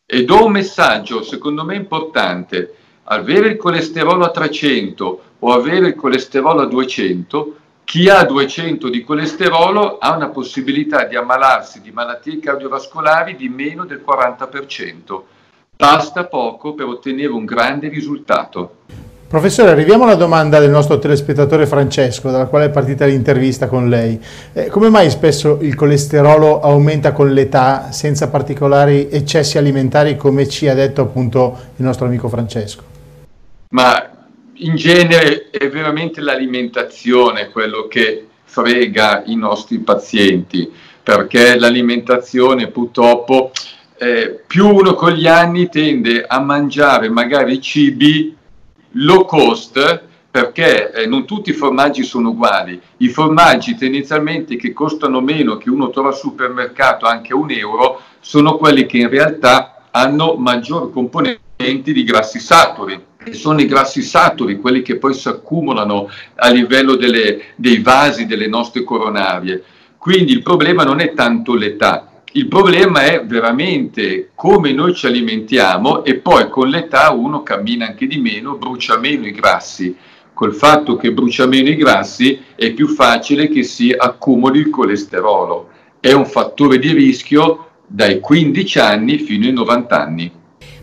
E 0.06 0.24
do 0.24 0.46
un 0.46 0.52
messaggio, 0.52 1.22
secondo 1.22 1.64
me 1.64 1.74
importante, 1.74 2.77
avere 3.10 3.48
il 3.48 3.56
colesterolo 3.56 4.24
a 4.24 4.30
300 4.30 5.20
o 5.38 5.52
avere 5.52 5.88
il 5.88 5.94
colesterolo 5.94 6.62
a 6.62 6.66
200, 6.66 7.56
chi 7.84 8.08
ha 8.08 8.22
200 8.24 8.90
di 8.90 9.02
colesterolo 9.02 9.98
ha 9.98 10.14
una 10.14 10.28
possibilità 10.28 11.04
di 11.04 11.16
ammalarsi 11.16 11.80
di 11.80 11.90
malattie 11.90 12.38
cardiovascolari 12.38 13.34
di 13.34 13.48
meno 13.48 13.86
del 13.86 14.04
40%. 14.06 15.20
Basta 15.74 16.24
poco 16.24 16.74
per 16.74 16.86
ottenere 16.86 17.32
un 17.32 17.44
grande 17.46 17.88
risultato. 17.88 18.74
Professore, 19.28 19.70
arriviamo 19.70 20.04
alla 20.04 20.14
domanda 20.14 20.58
del 20.58 20.70
nostro 20.70 20.98
telespettatore 20.98 21.66
Francesco, 21.66 22.30
dalla 22.30 22.46
quale 22.46 22.64
è 22.64 22.70
partita 22.70 23.04
l'intervista 23.04 23.68
con 23.68 23.88
lei. 23.88 24.18
Eh, 24.54 24.68
come 24.68 24.88
mai 24.88 25.10
spesso 25.10 25.58
il 25.60 25.74
colesterolo 25.74 26.60
aumenta 26.60 27.12
con 27.12 27.32
l'età 27.32 27.92
senza 27.92 28.28
particolari 28.28 29.08
eccessi 29.10 29.58
alimentari, 29.58 30.16
come 30.16 30.48
ci 30.48 30.66
ha 30.66 30.74
detto 30.74 31.02
appunto 31.02 31.56
il 31.76 31.84
nostro 31.84 32.06
amico 32.06 32.28
Francesco? 32.28 32.87
Ma 33.70 34.10
in 34.54 34.76
genere 34.76 35.50
è 35.50 35.68
veramente 35.68 36.20
l'alimentazione 36.20 37.50
quello 37.50 37.86
che 37.86 38.26
frega 38.44 39.24
i 39.26 39.36
nostri 39.36 39.78
pazienti, 39.78 40.70
perché 41.02 41.58
l'alimentazione 41.58 42.68
purtroppo 42.68 43.52
eh, 43.98 44.42
più 44.46 44.68
uno 44.68 44.94
con 44.94 45.12
gli 45.12 45.26
anni 45.26 45.68
tende 45.68 46.24
a 46.26 46.40
mangiare 46.40 47.08
magari 47.08 47.60
cibi 47.60 48.34
low 48.92 49.24
cost 49.26 50.06
perché 50.30 50.92
eh, 50.92 51.06
non 51.06 51.26
tutti 51.26 51.50
i 51.50 51.54
formaggi 51.54 52.04
sono 52.04 52.30
uguali. 52.30 52.80
I 52.98 53.08
formaggi 53.08 53.76
tendenzialmente 53.76 54.56
che 54.56 54.72
costano 54.72 55.20
meno, 55.20 55.56
che 55.56 55.70
uno 55.70 55.90
trova 55.90 56.08
al 56.08 56.16
supermercato 56.16 57.06
anche 57.06 57.34
un 57.34 57.50
euro, 57.50 58.00
sono 58.20 58.56
quelli 58.56 58.86
che 58.86 58.98
in 58.98 59.08
realtà 59.08 59.86
hanno 59.90 60.34
maggior 60.34 60.92
componenti 60.92 61.92
di 61.92 62.04
grassi 62.04 62.38
saturi. 62.38 63.04
E 63.28 63.34
sono 63.34 63.60
i 63.60 63.66
grassi 63.66 64.02
saturi 64.02 64.58
quelli 64.58 64.82
che 64.82 64.96
poi 64.96 65.14
si 65.14 65.28
accumulano 65.28 66.08
a 66.36 66.50
livello 66.50 66.96
delle, 66.96 67.40
dei 67.56 67.80
vasi 67.80 68.26
delle 68.26 68.48
nostre 68.48 68.84
coronarie. 68.84 69.62
Quindi 69.98 70.32
il 70.32 70.42
problema 70.42 70.84
non 70.84 71.00
è 71.00 71.12
tanto 71.12 71.54
l'età, 71.54 72.08
il 72.32 72.46
problema 72.46 73.04
è 73.04 73.24
veramente 73.24 74.30
come 74.34 74.72
noi 74.72 74.94
ci 74.94 75.06
alimentiamo 75.06 76.04
e 76.04 76.16
poi 76.16 76.50
con 76.50 76.68
l'età 76.68 77.10
uno 77.10 77.42
cammina 77.42 77.86
anche 77.86 78.06
di 78.06 78.18
meno, 78.18 78.56
brucia 78.56 78.98
meno 78.98 79.26
i 79.26 79.32
grassi. 79.32 79.96
Col 80.34 80.54
fatto 80.54 80.96
che 80.96 81.12
brucia 81.12 81.46
meno 81.46 81.70
i 81.70 81.76
grassi 81.76 82.38
è 82.54 82.72
più 82.72 82.88
facile 82.88 83.48
che 83.48 83.62
si 83.62 83.94
accumuli 83.96 84.60
il 84.60 84.70
colesterolo. 84.70 85.70
È 85.98 86.12
un 86.12 86.26
fattore 86.26 86.78
di 86.78 86.92
rischio 86.92 87.70
dai 87.86 88.20
15 88.20 88.78
anni 88.78 89.18
fino 89.18 89.46
ai 89.46 89.52
90 89.52 90.00
anni. 90.00 90.32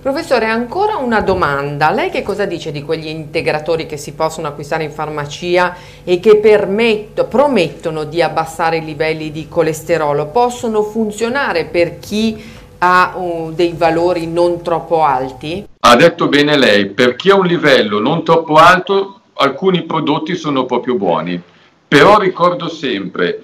Professore, 0.06 0.46
ancora 0.46 0.98
una 0.98 1.20
domanda. 1.22 1.90
Lei 1.90 2.12
che 2.12 2.22
cosa 2.22 2.46
dice 2.46 2.72
di 2.72 2.84
quegli 2.84 3.08
integratori 3.08 3.88
che 3.88 3.98
si 3.98 4.14
possono 4.14 4.48
acquistare 4.48 4.84
in 4.84 4.92
farmacia 4.92 5.76
e 6.04 6.20
che 6.20 6.36
permetto, 6.36 7.26
promettono 7.26 8.04
di 8.04 8.22
abbassare 8.22 8.78
i 8.78 8.86
livelli 8.86 9.32
di 9.32 9.48
colesterolo? 9.50 10.28
Possono 10.28 10.84
funzionare 10.84 11.66
per 11.66 11.98
chi 11.98 12.40
ha 12.78 13.16
uh, 13.18 13.52
dei 13.52 13.74
valori 13.76 14.28
non 14.28 14.62
troppo 14.62 15.04
alti? 15.04 15.66
Ha 15.80 15.96
detto 15.96 16.28
bene 16.28 16.56
lei, 16.56 16.86
per 16.86 17.16
chi 17.16 17.32
ha 17.32 17.36
un 17.36 17.48
livello 17.48 18.00
non 18.00 18.24
troppo 18.24 18.58
alto 18.58 19.22
alcuni 19.38 19.86
prodotti 19.86 20.36
sono 20.36 20.66
proprio 20.66 20.98
buoni. 20.98 21.42
Però 21.88 22.20
ricordo 22.20 22.70
sempre, 22.70 23.42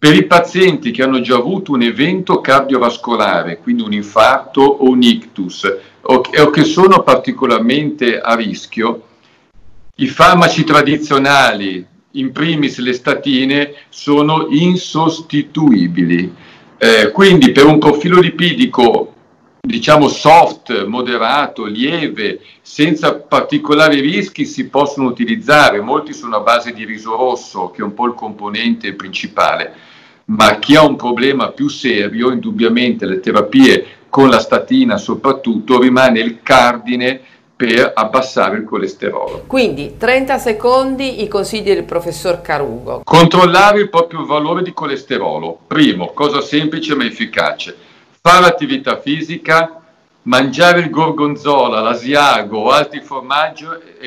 per 0.00 0.16
i 0.16 0.24
pazienti 0.24 0.90
che 0.90 1.04
hanno 1.04 1.20
già 1.20 1.36
avuto 1.36 1.70
un 1.70 1.82
evento 1.82 2.40
cardiovascolare, 2.40 3.60
quindi 3.60 3.82
un 3.82 3.92
infarto 3.92 4.62
o 4.62 4.90
un 4.90 5.00
ictus, 5.00 5.90
o 6.02 6.50
che 6.50 6.64
sono 6.64 7.02
particolarmente 7.02 8.20
a 8.20 8.34
rischio, 8.34 9.02
i 9.96 10.06
farmaci 10.06 10.64
tradizionali, 10.64 11.86
in 12.12 12.32
primis 12.32 12.78
le 12.78 12.92
statine, 12.92 13.74
sono 13.88 14.48
insostituibili. 14.48 16.34
Eh, 16.78 17.10
quindi 17.12 17.52
per 17.52 17.66
un 17.66 17.78
profilo 17.78 18.20
lipidico 18.20 19.12
diciamo 19.64 20.08
soft, 20.08 20.86
moderato, 20.86 21.64
lieve, 21.66 22.40
senza 22.62 23.14
particolari 23.14 24.00
rischi 24.00 24.44
si 24.44 24.68
possono 24.68 25.06
utilizzare, 25.06 25.80
molti 25.80 26.12
sono 26.12 26.36
a 26.36 26.40
base 26.40 26.72
di 26.72 26.84
riso 26.84 27.14
rosso 27.14 27.70
che 27.70 27.80
è 27.80 27.84
un 27.84 27.94
po' 27.94 28.06
il 28.06 28.14
componente 28.14 28.94
principale, 28.94 29.72
ma 30.24 30.58
chi 30.58 30.74
ha 30.74 30.82
un 30.82 30.96
problema 30.96 31.50
più 31.50 31.68
serio, 31.68 32.32
indubbiamente 32.32 33.06
le 33.06 33.20
terapie 33.20 33.86
con 34.12 34.28
la 34.28 34.40
statina 34.40 34.98
soprattutto 34.98 35.80
rimane 35.80 36.20
il 36.20 36.40
cardine 36.42 37.18
per 37.56 37.92
abbassare 37.94 38.58
il 38.58 38.64
colesterolo. 38.64 39.44
Quindi 39.46 39.96
30 39.96 40.36
secondi 40.36 41.22
i 41.22 41.28
consigli 41.28 41.72
del 41.72 41.84
professor 41.84 42.42
Carugo. 42.42 43.00
Controllare 43.04 43.80
il 43.80 43.88
proprio 43.88 44.26
valore 44.26 44.62
di 44.62 44.74
colesterolo. 44.74 45.60
Primo, 45.66 46.08
cosa 46.08 46.42
semplice 46.42 46.94
ma 46.94 47.06
efficace. 47.06 47.74
Fare 48.20 48.44
attività 48.44 49.00
fisica, 49.00 49.80
mangiare 50.24 50.80
il 50.80 50.90
gorgonzola, 50.90 51.80
l'asiago 51.80 52.58
o 52.58 52.70
altri 52.70 53.00
formaggi 53.00 53.64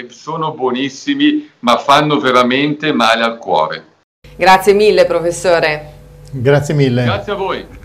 sono 0.09 0.51
buonissimi 0.51 1.49
ma 1.61 1.77
fanno 1.77 2.19
veramente 2.19 2.93
male 2.93 3.23
al 3.23 3.39
cuore. 3.39 3.85
Grazie 4.35 4.73
mille 4.73 5.07
professore. 5.07 5.93
Grazie 6.29 6.75
mille. 6.75 7.05
Grazie 7.05 7.31
a 7.31 7.35
voi. 7.35 7.83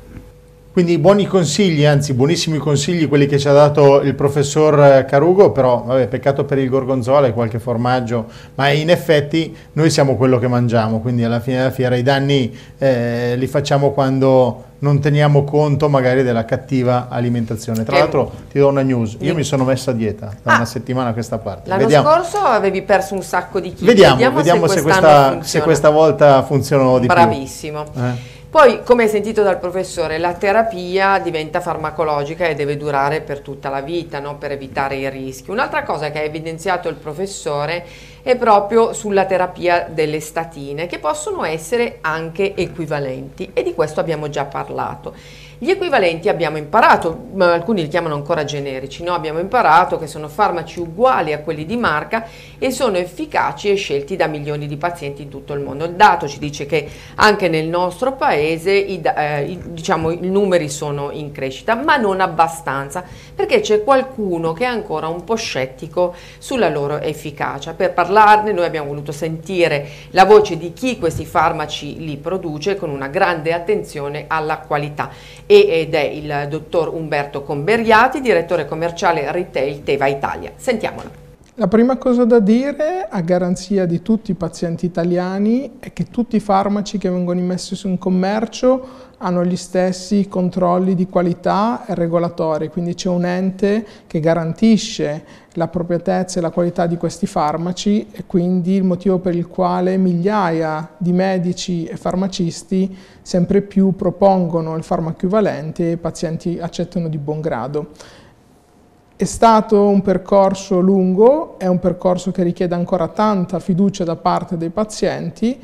Quindi 0.80 0.96
buoni 0.96 1.26
consigli, 1.26 1.84
anzi 1.84 2.14
buonissimi 2.14 2.56
consigli 2.56 3.06
quelli 3.06 3.26
che 3.26 3.38
ci 3.38 3.46
ha 3.48 3.52
dato 3.52 4.00
il 4.00 4.14
professor 4.14 5.04
Carugo, 5.04 5.52
però 5.52 5.82
vabbè, 5.84 6.06
peccato 6.06 6.46
per 6.46 6.56
il 6.56 6.70
gorgonzola 6.70 7.26
e 7.26 7.34
qualche 7.34 7.58
formaggio, 7.58 8.24
ma 8.54 8.70
in 8.70 8.88
effetti 8.88 9.54
noi 9.74 9.90
siamo 9.90 10.16
quello 10.16 10.38
che 10.38 10.48
mangiamo, 10.48 11.00
quindi 11.00 11.22
alla 11.22 11.40
fine 11.40 11.58
della 11.58 11.70
fiera 11.70 11.96
i 11.96 12.02
danni 12.02 12.58
eh, 12.78 13.34
li 13.36 13.46
facciamo 13.46 13.90
quando 13.90 14.68
non 14.78 15.00
teniamo 15.00 15.44
conto 15.44 15.90
magari 15.90 16.22
della 16.22 16.46
cattiva 16.46 17.08
alimentazione. 17.10 17.84
Tra 17.84 17.96
eh, 17.96 17.98
l'altro 17.98 18.32
ti 18.50 18.58
do 18.58 18.68
una 18.68 18.80
news, 18.80 19.18
io 19.20 19.34
mi 19.34 19.44
sono 19.44 19.64
messo 19.64 19.90
a 19.90 19.92
dieta 19.92 20.32
da 20.42 20.52
ah, 20.52 20.56
una 20.56 20.64
settimana 20.64 21.10
a 21.10 21.12
questa 21.12 21.36
parte. 21.36 21.68
L'anno 21.68 21.82
vediamo. 21.82 22.08
scorso 22.08 22.38
avevi 22.38 22.80
perso 22.80 23.12
un 23.12 23.22
sacco 23.22 23.60
di 23.60 23.74
chili, 23.74 23.84
vediamo, 23.84 24.14
vediamo, 24.14 24.36
vediamo 24.38 24.66
se, 24.66 24.76
se, 24.76 24.82
questa, 24.82 25.42
se, 25.42 25.60
questa, 25.60 25.90
volta 25.90 26.42
funzionò 26.42 26.98
di 26.98 27.06
Bravissimo. 27.06 27.82
più. 27.82 27.92
Bravissimo. 27.92 28.28
Eh. 28.34 28.38
Poi, 28.50 28.82
come 28.82 29.04
hai 29.04 29.08
sentito 29.08 29.44
dal 29.44 29.60
professore, 29.60 30.18
la 30.18 30.32
terapia 30.32 31.20
diventa 31.20 31.60
farmacologica 31.60 32.46
e 32.46 32.56
deve 32.56 32.76
durare 32.76 33.20
per 33.20 33.42
tutta 33.42 33.68
la 33.68 33.80
vita, 33.80 34.18
no? 34.18 34.38
per 34.38 34.50
evitare 34.50 34.96
i 34.96 35.08
rischi. 35.08 35.52
Un'altra 35.52 35.84
cosa 35.84 36.10
che 36.10 36.18
ha 36.18 36.22
evidenziato 36.22 36.88
il 36.88 36.96
professore 36.96 37.86
è 38.22 38.34
proprio 38.34 38.92
sulla 38.92 39.24
terapia 39.24 39.86
delle 39.88 40.18
statine, 40.18 40.88
che 40.88 40.98
possono 40.98 41.44
essere 41.44 41.98
anche 42.00 42.56
equivalenti 42.56 43.50
e 43.54 43.62
di 43.62 43.72
questo 43.72 44.00
abbiamo 44.00 44.28
già 44.28 44.46
parlato. 44.46 45.14
Gli 45.62 45.68
equivalenti 45.68 46.30
abbiamo 46.30 46.56
imparato, 46.56 47.26
alcuni 47.36 47.82
li 47.82 47.88
chiamano 47.88 48.14
ancora 48.14 48.44
generici, 48.44 49.02
no? 49.02 49.12
abbiamo 49.12 49.40
imparato 49.40 49.98
che 49.98 50.06
sono 50.06 50.26
farmaci 50.26 50.80
uguali 50.80 51.34
a 51.34 51.40
quelli 51.40 51.66
di 51.66 51.76
marca 51.76 52.26
e 52.58 52.70
sono 52.70 52.96
efficaci 52.96 53.68
e 53.68 53.74
scelti 53.74 54.16
da 54.16 54.26
milioni 54.26 54.66
di 54.66 54.78
pazienti 54.78 55.20
in 55.20 55.28
tutto 55.28 55.52
il 55.52 55.60
mondo. 55.60 55.84
Il 55.84 55.96
dato 55.96 56.26
ci 56.26 56.38
dice 56.38 56.64
che 56.64 56.88
anche 57.16 57.50
nel 57.50 57.66
nostro 57.66 58.14
paese 58.14 58.72
i, 58.72 59.02
eh, 59.04 59.42
i, 59.42 59.58
diciamo, 59.62 60.10
i 60.10 60.30
numeri 60.30 60.70
sono 60.70 61.10
in 61.10 61.30
crescita, 61.30 61.74
ma 61.74 61.98
non 61.98 62.22
abbastanza, 62.22 63.04
perché 63.34 63.60
c'è 63.60 63.84
qualcuno 63.84 64.54
che 64.54 64.64
è 64.64 64.68
ancora 64.68 65.08
un 65.08 65.24
po' 65.24 65.36
scettico 65.36 66.14
sulla 66.38 66.70
loro 66.70 67.00
efficacia. 67.00 67.74
Per 67.74 67.92
parlarne 67.92 68.52
noi 68.52 68.64
abbiamo 68.64 68.88
voluto 68.88 69.12
sentire 69.12 69.86
la 70.12 70.24
voce 70.24 70.56
di 70.56 70.72
chi 70.72 70.98
questi 70.98 71.26
farmaci 71.26 71.98
li 71.98 72.16
produce 72.16 72.76
con 72.76 72.88
una 72.88 73.08
grande 73.08 73.52
attenzione 73.52 74.24
alla 74.26 74.56
qualità 74.60 75.10
ed 75.50 75.94
è 75.94 76.02
il 76.02 76.46
dottor 76.48 76.94
Umberto 76.94 77.42
Comberiati, 77.42 78.20
direttore 78.20 78.66
commerciale 78.66 79.32
retail 79.32 79.82
Teva 79.82 80.06
Italia. 80.06 80.52
Sentiamolo. 80.54 81.10
La 81.54 81.66
prima 81.66 81.96
cosa 81.96 82.24
da 82.24 82.38
dire 82.38 83.08
a 83.10 83.20
garanzia 83.20 83.84
di 83.84 84.00
tutti 84.00 84.30
i 84.30 84.34
pazienti 84.34 84.86
italiani 84.86 85.72
è 85.80 85.92
che 85.92 86.04
tutti 86.04 86.36
i 86.36 86.40
farmaci 86.40 86.98
che 86.98 87.10
vengono 87.10 87.40
immessi 87.40 87.76
in 87.88 87.98
commercio 87.98 89.08
hanno 89.22 89.44
gli 89.44 89.56
stessi 89.56 90.28
controlli 90.28 90.94
di 90.94 91.06
qualità 91.06 91.84
e 91.84 91.94
regolatori, 91.94 92.68
quindi 92.68 92.94
c'è 92.94 93.08
un 93.10 93.26
ente 93.26 93.86
che 94.06 94.18
garantisce 94.18 95.24
l'appropriatezza 95.54 96.38
e 96.38 96.42
la 96.42 96.50
qualità 96.50 96.86
di 96.86 96.96
questi 96.96 97.26
farmaci 97.26 98.08
e 98.12 98.24
quindi 98.24 98.72
il 98.72 98.84
motivo 98.84 99.18
per 99.18 99.34
il 99.34 99.46
quale 99.46 99.98
migliaia 99.98 100.88
di 100.96 101.12
medici 101.12 101.84
e 101.84 101.96
farmacisti 101.96 102.96
sempre 103.20 103.60
più 103.60 103.94
propongono 103.94 104.74
il 104.76 104.84
farmaco 104.84 105.16
equivalente 105.16 105.88
e 105.88 105.92
i 105.92 105.96
pazienti 105.98 106.58
accettano 106.58 107.08
di 107.08 107.18
buon 107.18 107.40
grado. 107.40 107.88
È 109.16 109.24
stato 109.24 109.86
un 109.86 110.00
percorso 110.00 110.80
lungo, 110.80 111.58
è 111.58 111.66
un 111.66 111.78
percorso 111.78 112.30
che 112.30 112.42
richiede 112.42 112.74
ancora 112.74 113.08
tanta 113.08 113.58
fiducia 113.58 114.02
da 114.02 114.16
parte 114.16 114.56
dei 114.56 114.70
pazienti 114.70 115.60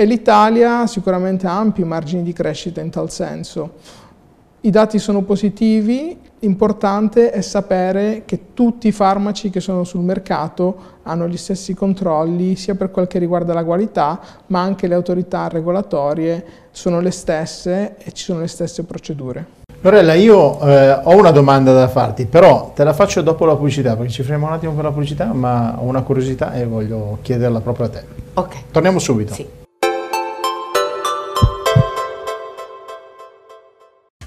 e 0.00 0.06
l'Italia 0.06 0.86
sicuramente 0.86 1.46
ha 1.46 1.58
ampi 1.58 1.84
margini 1.84 2.22
di 2.22 2.32
crescita 2.32 2.80
in 2.80 2.88
tal 2.88 3.10
senso. 3.10 3.72
I 4.62 4.70
dati 4.70 4.98
sono 4.98 5.20
positivi, 5.20 6.18
l'importante 6.38 7.30
è 7.30 7.42
sapere 7.42 8.22
che 8.24 8.54
tutti 8.54 8.88
i 8.88 8.92
farmaci 8.92 9.50
che 9.50 9.60
sono 9.60 9.84
sul 9.84 10.00
mercato 10.00 11.00
hanno 11.02 11.28
gli 11.28 11.36
stessi 11.36 11.74
controlli 11.74 12.56
sia 12.56 12.74
per 12.76 12.90
quel 12.90 13.08
che 13.08 13.18
riguarda 13.18 13.52
la 13.52 13.62
qualità 13.62 14.18
ma 14.46 14.62
anche 14.62 14.86
le 14.86 14.94
autorità 14.94 15.48
regolatorie 15.48 16.44
sono 16.70 17.00
le 17.00 17.10
stesse 17.10 17.96
e 17.98 18.12
ci 18.12 18.24
sono 18.24 18.40
le 18.40 18.48
stesse 18.48 18.84
procedure. 18.84 19.58
Lorella, 19.82 20.14
io 20.14 20.60
eh, 20.60 20.92
ho 20.92 21.14
una 21.14 21.30
domanda 21.30 21.74
da 21.74 21.88
farti, 21.88 22.24
però 22.24 22.72
te 22.74 22.84
la 22.84 22.94
faccio 22.94 23.20
dopo 23.20 23.44
la 23.44 23.54
pubblicità, 23.54 23.96
perché 23.96 24.12
ci 24.12 24.22
fermiamo 24.22 24.46
un 24.46 24.52
attimo 24.54 24.72
per 24.72 24.84
la 24.84 24.92
pubblicità, 24.92 25.26
ma 25.34 25.74
ho 25.78 25.84
una 25.84 26.00
curiosità 26.00 26.54
e 26.54 26.64
voglio 26.64 27.18
chiederla 27.20 27.60
proprio 27.60 27.84
a 27.84 27.88
te. 27.90 28.04
Ok. 28.32 28.56
Torniamo 28.70 28.98
subito. 28.98 29.34
Sì. 29.34 29.59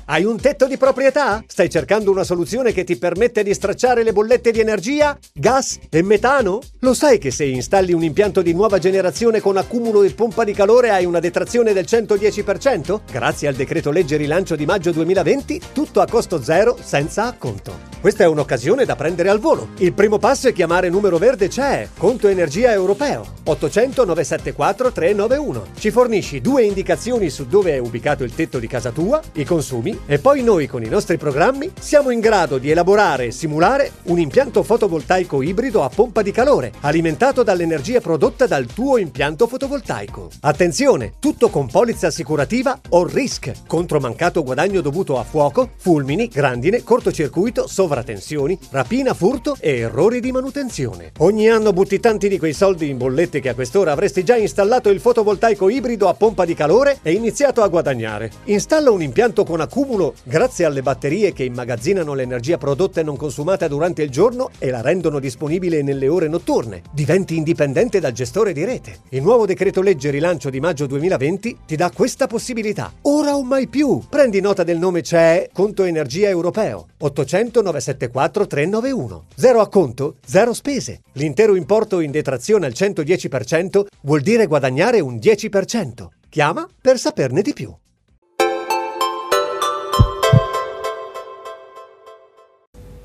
Hai 0.06 0.26
un 0.26 0.38
tetto 0.38 0.68
di 0.68 0.76
proprietà? 0.76 1.42
Stai 1.48 1.70
cercando 1.70 2.12
una 2.12 2.26
soluzione 2.26 2.74
che 2.74 2.84
ti 2.84 2.98
permette 2.98 3.42
di 3.42 3.54
stracciare 3.54 4.04
le 4.04 4.12
bollette 4.12 4.52
di 4.52 4.60
energia, 4.60 5.18
gas 5.34 5.80
e 5.90 6.02
metano? 6.02 6.60
Lo 6.80 6.94
sai 6.94 7.20
che 7.20 7.32
se 7.32 7.46
installi 7.46 7.94
un 7.94 8.04
impianto 8.04 8.42
di 8.42 8.54
nuova 8.54 8.80
generazione 8.80 9.40
con 9.40 9.56
accumulo 9.56 10.04
e 10.04 10.10
pompa 10.14 10.44
di 10.44 10.52
calore 10.52 10.90
hai 10.90 11.06
una 11.06 11.22
detrazione 11.22 11.72
del 11.72 11.86
110%? 11.88 13.00
Grazie 13.10 13.48
al 13.48 13.54
decreto 13.54 13.92
legge 13.92 14.18
rilancio 14.18 14.58
di 14.58 14.66
maggio 14.66 14.92
2020, 14.92 15.62
tutto 15.72 16.02
a 16.02 16.08
costo 16.08 16.44
zero 16.44 16.78
senza 16.82 17.24
acconto. 17.24 17.92
Questa 18.02 18.26
è 18.26 18.28
un'occasione 18.28 18.84
da 18.84 18.98
prendere 18.98 19.30
al 19.30 19.40
volo. 19.40 19.70
Il 19.78 19.94
primo 19.94 20.18
passo 20.18 20.50
è 20.50 20.54
chiamare 20.54 20.90
numero 20.90 21.18
verde 21.18 21.50
CE, 21.50 21.92
Conto 21.98 22.28
Energia 22.28 22.74
Europeo, 22.74 23.26
800 23.46 24.04
974 24.04 24.92
391. 24.92 25.66
Ci 25.80 25.92
fornisci 25.92 26.42
due 26.42 26.64
indicazioni 26.64 27.30
su 27.30 27.46
dove 27.46 27.72
è 27.72 27.78
ubicato 27.78 28.26
il 28.26 28.36
tetto 28.36 28.60
di 28.60 28.68
casa 28.68 28.92
tua, 28.92 29.22
i 29.36 29.46
consumi 29.46 29.93
e 30.06 30.20
poi 30.20 30.44
noi 30.44 30.68
con 30.68 30.84
i 30.84 30.90
nostri 30.90 31.18
programmi 31.18 31.72
siamo 31.80 32.10
in 32.10 32.20
grado 32.20 32.58
di 32.58 32.72
elaborare 32.72 33.26
e 33.26 33.32
simulare 33.32 33.92
un 34.04 34.20
impianto 34.20 34.64
fotovoltaico 34.64 35.42
ibrido 35.42 35.84
a 35.84 35.90
pompa 35.90 36.22
di 36.22 36.32
calore, 36.32 36.72
alimentato 36.82 37.44
dall'energia 37.44 38.02
prodotta 38.02 38.48
dal 38.48 38.66
tuo 38.66 38.98
impianto 38.98 39.48
fotovoltaico. 39.48 40.30
Attenzione, 40.42 41.14
tutto 41.20 41.50
con 41.50 41.68
polizza 41.68 42.08
assicurativa 42.08 42.80
o 42.90 43.06
RISC, 43.06 43.66
contro 43.68 44.00
mancato 44.00 44.44
guadagno 44.44 44.82
dovuto 44.82 45.20
a 45.20 45.24
fuoco, 45.24 45.70
fulmini, 45.78 46.28
grandine, 46.28 46.84
cortocircuito, 46.84 47.68
sovratensioni, 47.68 48.58
rapina, 48.72 49.14
furto 49.14 49.56
e 49.60 49.80
errori 49.80 50.20
di 50.20 50.32
manutenzione. 50.32 51.12
Ogni 51.20 51.50
anno 51.50 51.74
butti 51.74 52.00
tanti 52.00 52.28
di 52.28 52.40
quei 52.40 52.54
soldi 52.54 52.90
in 52.90 52.98
bollette 52.98 53.40
che 53.40 53.50
a 53.50 53.56
quest'ora 53.56 53.92
avresti 53.92 54.24
già 54.24 54.36
installato 54.36 54.90
il 54.90 55.00
fotovoltaico 55.00 55.70
ibrido 55.70 56.08
a 56.10 56.14
pompa 56.14 56.46
di 56.46 56.54
calore 56.54 57.00
e 57.02 57.12
iniziato 57.12 57.62
a 57.62 57.68
guadagnare. 57.68 58.32
Installa 58.46 58.92
un 58.92 59.02
impianto 59.02 59.44
con 59.44 59.62
accumulo 59.62 59.83
accumulo 59.84 60.14
grazie 60.24 60.64
alle 60.64 60.82
batterie 60.82 61.34
che 61.34 61.44
immagazzinano 61.44 62.14
l'energia 62.14 62.58
prodotta 62.58 63.02
e 63.02 63.04
non 63.04 63.18
consumata 63.18 63.68
durante 63.68 64.02
il 64.02 64.10
giorno 64.10 64.50
e 64.58 64.70
la 64.70 64.80
rendono 64.80 65.20
disponibile 65.20 65.82
nelle 65.82 66.08
ore 66.08 66.30
notturne. 66.30 66.84
Diventi 66.92 67.36
indipendente 67.36 68.00
dal 68.00 68.14
gestore 68.14 68.54
di 68.54 68.64
rete. 68.64 69.00
Il 69.10 69.22
nuovo 69.22 69.46
decreto 69.46 69.82
legge 69.82 70.10
rilancio 70.10 70.50
di 70.50 70.62
maggio 70.62 70.88
2020 70.88 71.58
ti 71.68 71.76
dà 71.76 71.92
questa 71.92 72.28
possibilità. 72.28 72.94
Ora 73.02 73.36
o 73.36 73.44
mai 73.44 73.68
più. 73.68 74.02
Prendi 74.08 74.40
nota 74.40 74.64
del 74.64 74.78
nome 74.80 75.02
CE 75.02 75.50
Conto 75.52 75.84
Energia 75.84 76.30
Europeo 76.30 76.88
800 77.00 77.62
974 77.62 78.48
391. 78.48 79.26
Zero 79.36 79.60
acconto, 79.60 80.16
zero 80.26 80.54
spese. 80.54 81.02
L'intero 81.14 81.56
importo 81.56 82.00
in 82.00 82.12
detrazione 82.12 82.66
al 82.68 82.74
110% 82.74 83.86
vuol 84.04 84.22
dire 84.22 84.48
guadagnare 84.48 85.02
un 85.02 85.16
10%. 85.16 86.08
Chiama 86.30 86.66
per 86.82 86.98
saperne 86.98 87.42
di 87.42 87.54
più. 87.54 87.76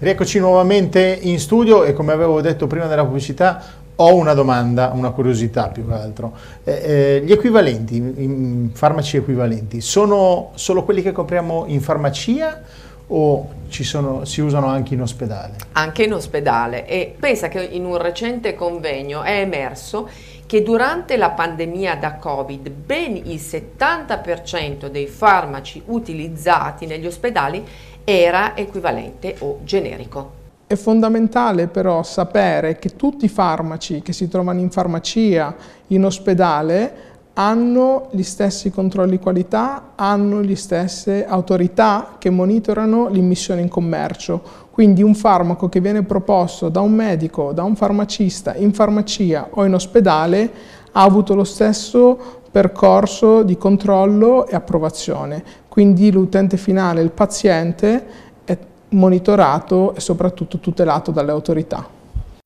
Rieccoci 0.00 0.38
nuovamente 0.38 1.18
in 1.22 1.40
studio 1.40 1.82
e 1.82 1.92
come 1.92 2.12
avevo 2.12 2.40
detto 2.40 2.68
prima 2.68 2.86
della 2.86 3.04
pubblicità 3.04 3.60
ho 3.96 4.14
una 4.14 4.32
domanda, 4.32 4.92
una 4.94 5.10
curiosità 5.10 5.70
più 5.70 5.88
che 5.88 5.92
altro. 5.92 6.32
Eh, 6.62 6.72
eh, 6.72 7.22
gli 7.24 7.32
equivalenti, 7.32 7.96
i 7.96 8.70
farmaci 8.72 9.16
equivalenti, 9.16 9.80
sono 9.80 10.52
solo 10.54 10.84
quelli 10.84 11.02
che 11.02 11.10
compriamo 11.10 11.64
in 11.66 11.80
farmacia 11.80 12.62
o 13.08 13.48
sono, 13.68 14.24
si 14.24 14.40
usano 14.40 14.68
anche 14.68 14.94
in 14.94 15.00
ospedale? 15.00 15.56
Anche 15.72 16.04
in 16.04 16.12
ospedale 16.12 16.86
e 16.86 17.16
pensa 17.18 17.48
che 17.48 17.60
in 17.60 17.84
un 17.84 17.96
recente 17.96 18.54
convegno 18.54 19.22
è 19.22 19.40
emerso 19.40 20.08
che 20.46 20.62
durante 20.62 21.16
la 21.16 21.30
pandemia 21.30 21.96
da 21.96 22.14
Covid 22.14 22.70
ben 22.70 23.16
il 23.16 23.40
70% 23.40 24.86
dei 24.86 25.06
farmaci 25.06 25.82
utilizzati 25.86 26.86
negli 26.86 27.06
ospedali 27.06 27.62
era 28.10 28.56
equivalente 28.56 29.36
o 29.40 29.58
generico. 29.64 30.36
È 30.66 30.74
fondamentale 30.76 31.66
però 31.66 32.02
sapere 32.02 32.78
che 32.78 32.96
tutti 32.96 33.26
i 33.26 33.28
farmaci 33.28 34.00
che 34.00 34.14
si 34.14 34.28
trovano 34.28 34.60
in 34.60 34.70
farmacia, 34.70 35.54
in 35.88 36.06
ospedale, 36.06 37.06
hanno 37.34 38.08
gli 38.12 38.22
stessi 38.22 38.70
controlli 38.70 39.18
qualità, 39.18 39.92
hanno 39.94 40.40
le 40.40 40.56
stesse 40.56 41.26
autorità 41.26 42.16
che 42.18 42.30
monitorano 42.30 43.08
l'immissione 43.08 43.60
in 43.60 43.68
commercio. 43.68 44.40
Quindi 44.70 45.02
un 45.02 45.14
farmaco 45.14 45.68
che 45.68 45.80
viene 45.80 46.02
proposto 46.02 46.70
da 46.70 46.80
un 46.80 46.92
medico, 46.92 47.52
da 47.52 47.62
un 47.62 47.76
farmacista 47.76 48.54
in 48.54 48.72
farmacia 48.72 49.48
o 49.50 49.66
in 49.66 49.74
ospedale 49.74 50.50
ha 50.92 51.02
avuto 51.02 51.34
lo 51.34 51.44
stesso 51.44 52.37
percorso 52.50 53.42
di 53.42 53.56
controllo 53.56 54.46
e 54.46 54.54
approvazione. 54.54 55.42
Quindi 55.68 56.10
l'utente 56.10 56.56
finale, 56.56 57.02
il 57.02 57.10
paziente, 57.10 58.04
è 58.44 58.56
monitorato 58.90 59.94
e 59.94 60.00
soprattutto 60.00 60.58
tutelato 60.58 61.10
dalle 61.10 61.30
autorità. 61.30 61.96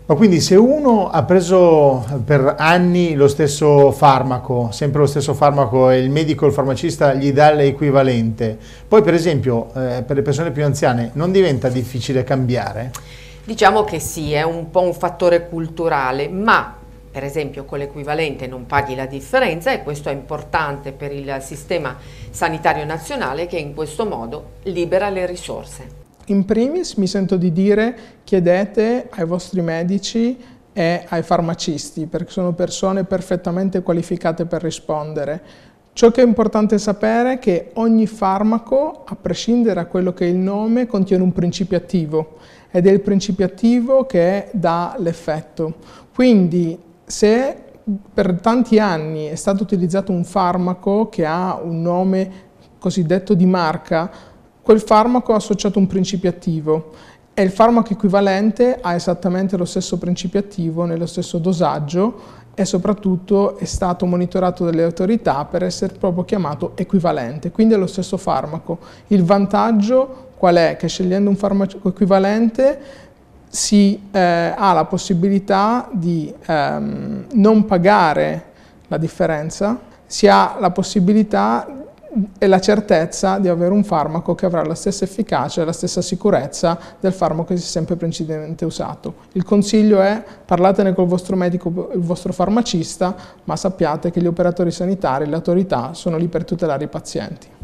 Ma 0.04 0.16
quindi 0.16 0.40
se 0.40 0.56
uno 0.56 1.08
ha 1.08 1.22
preso 1.22 2.04
per 2.24 2.56
anni 2.58 3.14
lo 3.14 3.28
stesso 3.28 3.92
farmaco, 3.92 4.68
sempre 4.72 5.00
lo 5.00 5.06
stesso 5.06 5.32
farmaco 5.32 5.90
e 5.90 6.00
il 6.00 6.10
medico 6.10 6.44
o 6.44 6.48
il 6.48 6.52
farmacista 6.52 7.14
gli 7.14 7.32
dà 7.32 7.52
l'equivalente, 7.52 8.58
poi 8.88 9.00
per 9.00 9.14
esempio 9.14 9.68
eh, 9.74 10.02
per 10.02 10.16
le 10.16 10.22
persone 10.22 10.50
più 10.50 10.64
anziane 10.64 11.10
non 11.14 11.30
diventa 11.30 11.68
difficile 11.68 12.24
cambiare? 12.24 12.90
Diciamo 13.44 13.84
che 13.84 14.00
sì, 14.00 14.32
è 14.32 14.42
un 14.42 14.70
po' 14.70 14.82
un 14.82 14.92
fattore 14.92 15.48
culturale, 15.48 16.28
ma 16.28 16.76
per 17.12 17.24
esempio 17.24 17.66
con 17.66 17.78
l'equivalente 17.78 18.46
non 18.46 18.64
paghi 18.64 18.94
la 18.94 19.04
differenza 19.04 19.70
e 19.70 19.82
questo 19.82 20.08
è 20.08 20.12
importante 20.12 20.92
per 20.92 21.12
il 21.12 21.36
sistema 21.40 21.96
sanitario 22.30 22.86
nazionale 22.86 23.46
che 23.46 23.58
in 23.58 23.74
questo 23.74 24.06
modo 24.06 24.52
libera 24.62 25.10
le 25.10 25.26
risorse. 25.26 26.00
In 26.26 26.46
primis 26.46 26.94
mi 26.94 27.06
sento 27.06 27.36
di 27.36 27.52
dire 27.52 27.96
chiedete 28.24 29.08
ai 29.10 29.26
vostri 29.26 29.60
medici 29.60 30.38
e 30.72 31.04
ai 31.06 31.22
farmacisti 31.22 32.06
perché 32.06 32.30
sono 32.30 32.54
persone 32.54 33.04
perfettamente 33.04 33.82
qualificate 33.82 34.46
per 34.46 34.62
rispondere. 34.62 35.42
Ciò 35.92 36.10
che 36.10 36.22
è 36.22 36.24
importante 36.24 36.78
sapere 36.78 37.34
è 37.34 37.38
che 37.38 37.72
ogni 37.74 38.06
farmaco, 38.06 39.04
a 39.04 39.14
prescindere 39.14 39.74
da 39.74 39.84
quello 39.84 40.14
che 40.14 40.24
è 40.24 40.28
il 40.28 40.36
nome, 40.36 40.86
contiene 40.86 41.22
un 41.22 41.32
principio 41.32 41.76
attivo 41.76 42.38
ed 42.70 42.86
è 42.86 42.90
il 42.90 43.00
principio 43.00 43.44
attivo 43.44 44.06
che 44.06 44.48
dà 44.52 44.94
l'effetto. 44.96 45.74
Quindi 46.14 46.78
se 47.12 47.54
per 48.14 48.40
tanti 48.40 48.78
anni 48.78 49.26
è 49.26 49.34
stato 49.34 49.64
utilizzato 49.64 50.12
un 50.12 50.24
farmaco 50.24 51.10
che 51.10 51.26
ha 51.26 51.60
un 51.62 51.82
nome 51.82 52.30
cosiddetto 52.78 53.34
di 53.34 53.44
marca, 53.44 54.10
quel 54.62 54.80
farmaco 54.80 55.34
ha 55.34 55.36
associato 55.36 55.78
un 55.78 55.86
principio 55.86 56.30
attivo 56.30 56.92
e 57.34 57.42
il 57.42 57.50
farmaco 57.50 57.92
equivalente 57.92 58.78
ha 58.80 58.94
esattamente 58.94 59.58
lo 59.58 59.66
stesso 59.66 59.98
principio 59.98 60.40
attivo 60.40 60.86
nello 60.86 61.04
stesso 61.04 61.36
dosaggio 61.36 62.40
e 62.54 62.64
soprattutto 62.64 63.58
è 63.58 63.66
stato 63.66 64.06
monitorato 64.06 64.64
dalle 64.64 64.82
autorità 64.82 65.44
per 65.44 65.64
essere 65.64 65.92
proprio 65.98 66.24
chiamato 66.24 66.72
equivalente, 66.76 67.50
quindi 67.50 67.74
è 67.74 67.76
lo 67.76 67.86
stesso 67.86 68.16
farmaco. 68.16 68.78
Il 69.08 69.22
vantaggio 69.22 70.30
qual 70.38 70.56
è? 70.56 70.76
Che 70.78 70.88
scegliendo 70.88 71.28
un 71.28 71.36
farmaco 71.36 71.88
equivalente 71.88 72.80
si 73.54 74.08
eh, 74.10 74.54
ha 74.56 74.72
la 74.72 74.86
possibilità 74.86 75.86
di 75.92 76.32
ehm, 76.46 77.26
non 77.32 77.66
pagare 77.66 78.44
la 78.86 78.96
differenza, 78.96 79.78
si 80.06 80.26
ha 80.26 80.56
la 80.58 80.70
possibilità 80.70 81.66
e 82.38 82.46
la 82.46 82.60
certezza 82.60 83.38
di 83.38 83.48
avere 83.48 83.74
un 83.74 83.84
farmaco 83.84 84.34
che 84.34 84.46
avrà 84.46 84.64
la 84.64 84.74
stessa 84.74 85.04
efficacia 85.04 85.60
e 85.60 85.64
la 85.66 85.72
stessa 85.72 86.00
sicurezza 86.00 86.78
del 86.98 87.12
farmaco 87.12 87.52
che 87.52 87.58
si 87.58 87.66
è 87.66 87.68
sempre 87.68 87.96
precedentemente 87.96 88.64
usato. 88.64 89.14
Il 89.32 89.44
consiglio 89.44 90.00
è 90.00 90.24
parlatene 90.46 90.94
col 90.94 91.06
vostro 91.06 91.36
medico, 91.36 91.90
il 91.92 92.00
vostro 92.00 92.32
farmacista, 92.32 93.14
ma 93.44 93.56
sappiate 93.56 94.10
che 94.10 94.22
gli 94.22 94.26
operatori 94.26 94.70
sanitari, 94.70 95.26
le 95.26 95.34
autorità 95.34 95.92
sono 95.92 96.16
lì 96.16 96.28
per 96.28 96.46
tutelare 96.46 96.84
i 96.84 96.88
pazienti. 96.88 97.60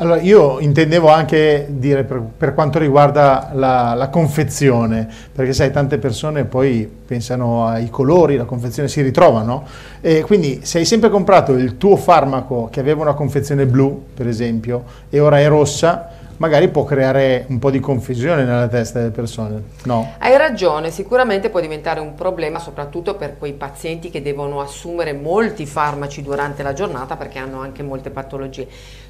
Allora, 0.00 0.20
io 0.20 0.60
intendevo 0.60 1.08
anche 1.08 1.66
dire 1.70 2.04
per, 2.04 2.20
per 2.20 2.54
quanto 2.54 2.78
riguarda 2.78 3.50
la, 3.52 3.94
la, 3.94 4.08
confezione, 4.10 5.08
perché 5.32 5.52
sai, 5.52 5.72
tante 5.72 5.98
persone 5.98 6.44
poi 6.44 6.88
pensano 7.06 7.66
ai 7.66 7.90
colori, 7.90 8.36
la 8.36 8.44
confezione 8.44 8.88
si 8.88 9.02
ritrovano, 9.02 9.66
e 10.00 10.20
quindi 10.20 10.60
se 10.62 10.78
hai 10.78 10.84
sempre 10.84 11.10
comprato 11.10 11.50
il 11.54 11.78
tuo 11.78 11.96
farmaco 11.96 12.68
che 12.70 12.78
aveva 12.78 13.02
una 13.02 13.14
confezione 13.14 13.66
blu, 13.66 14.04
per 14.14 14.28
esempio, 14.28 14.84
e 15.10 15.18
ora 15.18 15.40
è 15.40 15.48
rossa, 15.48 16.10
magari 16.38 16.68
può 16.68 16.84
creare 16.84 17.44
un 17.48 17.58
po' 17.58 17.70
di 17.70 17.80
confusione 17.80 18.44
nella 18.44 18.68
testa 18.68 19.00
delle 19.00 19.10
persone. 19.10 19.62
No? 19.84 20.14
Hai 20.18 20.36
ragione, 20.36 20.90
sicuramente 20.90 21.50
può 21.50 21.60
diventare 21.60 22.00
un 22.00 22.14
problema 22.14 22.58
soprattutto 22.58 23.16
per 23.16 23.36
quei 23.36 23.52
pazienti 23.52 24.10
che 24.10 24.22
devono 24.22 24.60
assumere 24.60 25.12
molti 25.12 25.66
farmaci 25.66 26.22
durante 26.22 26.62
la 26.62 26.72
giornata 26.72 27.16
perché 27.16 27.38
hanno 27.38 27.60
anche 27.60 27.82
molte 27.82 28.10
patologie. 28.10 28.68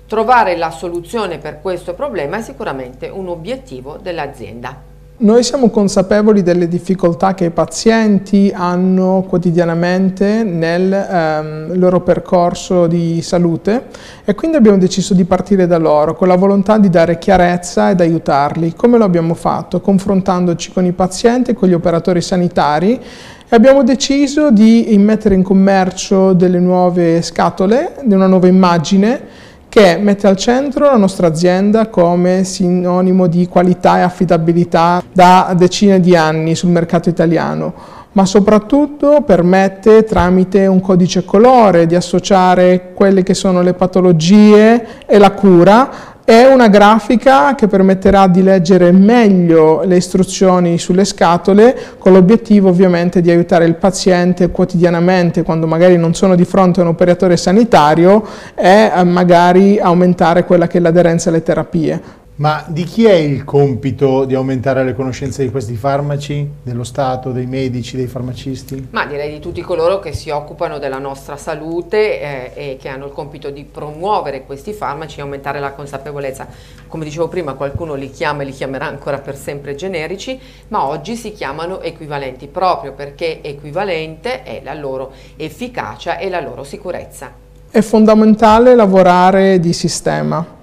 Trovare 0.09 0.57
la 0.57 0.71
soluzione 0.71 1.37
per 1.37 1.61
questo 1.61 1.93
problema 1.93 2.39
è 2.39 2.41
sicuramente 2.41 3.11
un 3.13 3.29
obiettivo 3.29 3.99
dell'azienda. 4.03 4.75
Noi 5.19 5.43
siamo 5.43 5.69
consapevoli 5.69 6.43
delle 6.43 6.67
difficoltà 6.67 7.35
che 7.35 7.45
i 7.47 7.51
pazienti 7.51 8.51
hanno 8.55 9.27
quotidianamente 9.29 10.45
nel 10.45 10.91
ehm, 10.91 11.79
loro 11.79 12.01
percorso 12.01 12.87
di 12.87 13.21
salute 13.21 13.89
e 14.25 14.35
quindi 14.35 14.57
abbiamo 14.57 14.79
deciso 14.79 15.13
di 15.13 15.25
partire 15.25 15.67
da 15.67 15.77
loro 15.77 16.15
con 16.15 16.29
la 16.29 16.37
volontà 16.37 16.79
di 16.79 16.89
dare 16.89 17.19
chiarezza 17.19 17.91
ed 17.91 18.01
aiutarli. 18.01 18.73
Come 18.75 18.97
lo 18.97 19.05
abbiamo 19.05 19.35
fatto? 19.35 19.83
Confrontandoci 19.83 20.73
con 20.73 20.87
i 20.87 20.93
pazienti 20.93 21.51
e 21.51 21.55
con 21.55 21.69
gli 21.69 21.75
operatori 21.75 22.23
sanitari 22.23 22.99
e 23.47 23.55
abbiamo 23.55 23.83
deciso 23.83 24.51
di 24.51 24.95
mettere 24.99 25.35
in 25.35 25.43
commercio 25.43 26.33
delle 26.33 26.61
nuove 26.61 27.21
scatole, 27.21 27.97
di 28.05 28.15
una 28.15 28.27
nuova 28.27 28.47
immagine 28.47 29.47
che 29.79 29.97
mette 29.97 30.27
al 30.27 30.35
centro 30.35 30.87
la 30.87 30.97
nostra 30.97 31.29
azienda 31.29 31.87
come 31.87 32.43
sinonimo 32.43 33.29
di 33.29 33.47
qualità 33.47 33.99
e 33.99 34.01
affidabilità 34.01 35.01
da 35.13 35.55
decine 35.57 36.01
di 36.01 36.17
anni 36.17 36.57
sul 36.57 36.71
mercato 36.71 37.09
italiano 37.09 37.73
ma 38.11 38.25
soprattutto 38.27 39.23
permette 39.25 40.03
tramite 40.03 40.67
un 40.67 40.81
codice 40.81 41.25
colore 41.25 41.87
di 41.87 41.95
associare 41.95 42.91
quelle 42.93 43.23
che 43.23 43.35
sono 43.35 43.63
le 43.63 43.75
patologie 43.75 45.07
e 45.07 45.17
la 45.17 45.31
cura 45.31 45.89
è 46.29 46.45
una 46.45 46.69
grafica 46.69 47.55
che 47.55 47.69
permetterà 47.69 48.27
di 48.27 48.43
leggere 48.43 48.93
meglio 48.93 49.81
le 49.87 49.97
istruzioni 49.97 50.77
sulle 50.77 51.07
scatole 51.07 51.75
con 51.97 52.13
l'obiettivo 52.13 52.69
ovviamente 52.69 53.23
di 53.23 53.31
aiutare 53.31 53.65
il 53.65 53.77
paziente 53.77 54.51
quotidianamente 54.51 55.43
quando 55.43 55.67
magari 55.67 55.97
non 55.97 56.13
sono 56.13 56.35
di 56.35 56.45
fronte 56.45 56.81
a 56.81 56.83
un 56.83 56.91
operatore 56.91 57.39
sanitario 57.39 58.23
e 58.55 58.91
eh, 58.95 59.05
magari 59.05 59.79
aumentare 59.79 60.45
quella 60.45 60.67
che 60.67 60.77
è 60.77 60.81
l'aderenza 60.83 61.31
alle 61.31 61.43
terapie. 61.43 62.18
Ma 62.39 62.65
di 62.69 62.85
chi 62.85 63.05
è 63.05 63.15
il 63.15 63.43
compito 63.43 64.25
di 64.25 64.37
aumentare 64.37 64.85
le 64.85 64.95
conoscenze 64.95 65.43
di 65.43 65.51
questi 65.51 65.75
farmaci? 65.75 66.49
Dello 66.63 66.85
Stato, 66.85 67.33
dei 67.33 67.47
medici, 67.47 67.97
dei 67.97 68.07
farmacisti? 68.07 68.91
Ma 68.91 69.07
direi 69.07 69.33
di 69.33 69.41
tutti 69.41 69.61
coloro 69.61 69.99
che 69.99 70.13
si 70.13 70.31
occupano 70.31 70.79
della 70.79 71.01
nostra 71.01 71.37
salute 71.37 72.21
eh, 72.21 72.53
e 72.55 72.77
che 72.81 72.89
hanno 72.89 73.07
il 73.07 73.13
compito 73.13 73.51
di 73.51 73.65
promuovere 73.65 74.45
questi 74.45 74.73
farmaci 74.73 75.19
e 75.19 75.23
aumentare 75.23 75.59
la 75.59 75.73
consapevolezza. 75.73 76.47
Come 76.87 77.05
dicevo 77.05 77.27
prima, 77.27 77.55
qualcuno 77.55 77.95
li 77.95 78.09
chiama 78.09 78.43
e 78.43 78.45
li 78.45 78.53
chiamerà 78.53 78.87
ancora 78.87 79.19
per 79.19 79.37
sempre 79.37 79.75
generici, 79.75 80.39
ma 80.69 80.87
oggi 80.87 81.17
si 81.17 81.33
chiamano 81.33 81.81
equivalenti 81.81 82.47
proprio 82.47 82.93
perché 82.93 83.43
equivalente 83.43 84.45
è 84.45 84.61
la 84.63 84.75
loro 84.75 85.11
efficacia 85.35 86.19
e 86.19 86.29
la 86.29 86.39
loro 86.39 86.63
sicurezza. 86.63 87.33
È 87.69 87.81
fondamentale 87.81 88.77
lavorare 88.77 89.59
di 89.59 89.73
sistema 89.73 90.57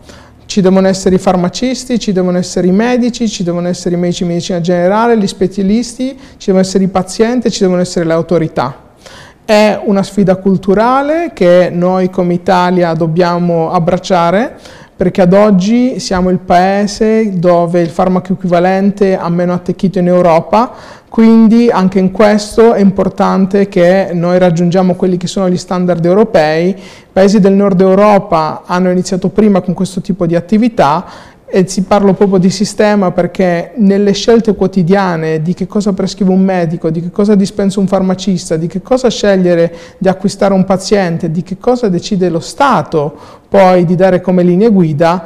ci 0.45 0.61
devono 0.61 0.87
essere 0.87 1.15
i 1.15 1.19
farmacisti, 1.19 1.99
ci 1.99 2.11
devono 2.11 2.37
essere 2.37 2.67
i 2.67 2.71
medici, 2.71 3.27
ci 3.27 3.43
devono 3.43 3.67
essere 3.67 3.95
i 3.95 3.97
medici 3.97 4.23
di 4.23 4.29
medicina 4.29 4.61
generale, 4.61 5.17
gli 5.17 5.27
specialisti, 5.27 6.17
ci 6.37 6.45
devono 6.47 6.63
essere 6.63 6.83
i 6.83 6.87
pazienti, 6.87 7.51
ci 7.51 7.61
devono 7.61 7.81
essere 7.81 8.05
le 8.05 8.13
autorità. 8.13 8.83
È 9.43 9.79
una 9.83 10.01
sfida 10.01 10.37
culturale 10.37 11.31
che 11.33 11.69
noi 11.71 12.09
come 12.09 12.33
Italia 12.33 12.93
dobbiamo 12.93 13.71
abbracciare 13.71 14.57
perché 14.95 15.21
ad 15.21 15.33
oggi 15.33 15.99
siamo 15.99 16.29
il 16.29 16.39
paese 16.39 17.37
dove 17.37 17.81
il 17.81 17.89
farmaco 17.89 18.31
equivalente 18.31 19.17
ha 19.17 19.27
meno 19.27 19.51
attecchito 19.51 19.99
in 19.99 20.07
Europa, 20.07 20.71
quindi 21.15 21.69
anche 21.69 21.97
in 21.97 22.11
questo 22.11 22.73
è 22.73 22.81
importante 22.81 23.69
che 23.69 24.09
noi 24.11 24.37
raggiungiamo 24.37 24.95
quelli 24.95 25.15
che 25.15 25.27
sono 25.27 25.47
gli 25.47 25.55
standard 25.55 26.03
europei. 26.03 26.71
I 26.71 26.75
paesi 27.09 27.39
del 27.39 27.53
nord 27.53 27.79
Europa 27.79 28.63
hanno 28.65 28.91
iniziato 28.91 29.29
prima 29.29 29.61
con 29.61 29.73
questo 29.73 30.01
tipo 30.01 30.25
di 30.25 30.35
attività 30.35 31.05
e 31.45 31.65
si 31.69 31.83
parla 31.83 32.11
proprio 32.11 32.37
di 32.37 32.49
sistema 32.49 33.11
perché 33.11 33.71
nelle 33.77 34.11
scelte 34.11 34.55
quotidiane 34.55 35.41
di 35.41 35.53
che 35.53 35.67
cosa 35.67 35.93
prescrive 35.93 36.31
un 36.31 36.43
medico, 36.43 36.89
di 36.89 36.99
che 36.99 37.11
cosa 37.11 37.33
dispensa 37.33 37.79
un 37.79 37.87
farmacista, 37.87 38.57
di 38.57 38.67
che 38.67 38.81
cosa 38.81 39.09
scegliere 39.09 39.73
di 39.97 40.09
acquistare 40.09 40.53
un 40.53 40.65
paziente, 40.65 41.31
di 41.31 41.43
che 41.43 41.57
cosa 41.57 41.87
decide 41.87 42.27
lo 42.27 42.41
Stato 42.41 43.15
poi 43.47 43.85
di 43.85 43.95
dare 43.95 44.19
come 44.19 44.43
linee 44.43 44.69
guida, 44.69 45.23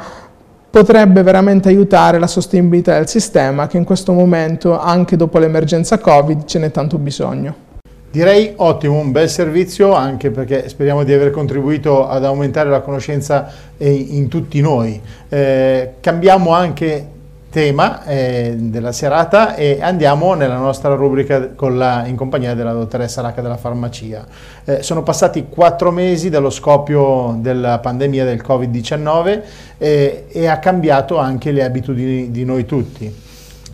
potrebbe 0.70 1.22
veramente 1.22 1.68
aiutare 1.68 2.18
la 2.18 2.28
sostenibilità 2.28 2.94
del 2.94 3.08
sistema 3.08 3.66
che 3.66 3.76
in 3.76 3.84
questo 3.84 4.12
momento, 4.12 4.78
anche 4.78 5.16
dopo 5.16 5.38
l'emergenza 5.38 5.98
Covid, 5.98 6.44
ce 6.44 6.58
n'è 6.60 6.70
tanto 6.70 6.96
bisogno. 6.98 7.68
Direi 8.10 8.54
ottimo, 8.56 8.98
un 8.98 9.12
bel 9.12 9.28
servizio 9.28 9.92
anche 9.92 10.30
perché 10.30 10.68
speriamo 10.68 11.04
di 11.04 11.12
aver 11.12 11.30
contribuito 11.30 12.08
ad 12.08 12.24
aumentare 12.24 12.68
la 12.68 12.80
conoscenza 12.80 13.48
in 13.78 14.26
tutti 14.28 14.60
noi. 14.60 15.00
Eh, 15.28 15.94
cambiamo 16.00 16.52
anche 16.52 17.06
tema 17.50 18.04
eh, 18.04 18.54
della 18.56 18.92
serata 18.92 19.56
e 19.56 19.80
andiamo 19.82 20.34
nella 20.34 20.56
nostra 20.56 20.94
rubrica 20.94 21.50
la, 21.58 22.06
in 22.06 22.14
compagnia 22.16 22.54
della 22.54 22.72
dottoressa 22.72 23.20
Racca 23.20 23.42
della 23.42 23.56
farmacia. 23.56 24.24
Eh, 24.64 24.82
sono 24.82 25.02
passati 25.02 25.46
quattro 25.48 25.90
mesi 25.90 26.30
dallo 26.30 26.50
scoppio 26.50 27.36
della 27.38 27.80
pandemia 27.80 28.24
del 28.24 28.42
Covid-19 28.46 29.42
eh, 29.78 30.26
e 30.30 30.46
ha 30.46 30.58
cambiato 30.58 31.18
anche 31.18 31.50
le 31.50 31.64
abitudini 31.64 32.30
di 32.30 32.44
noi 32.44 32.64
tutti. 32.64 33.28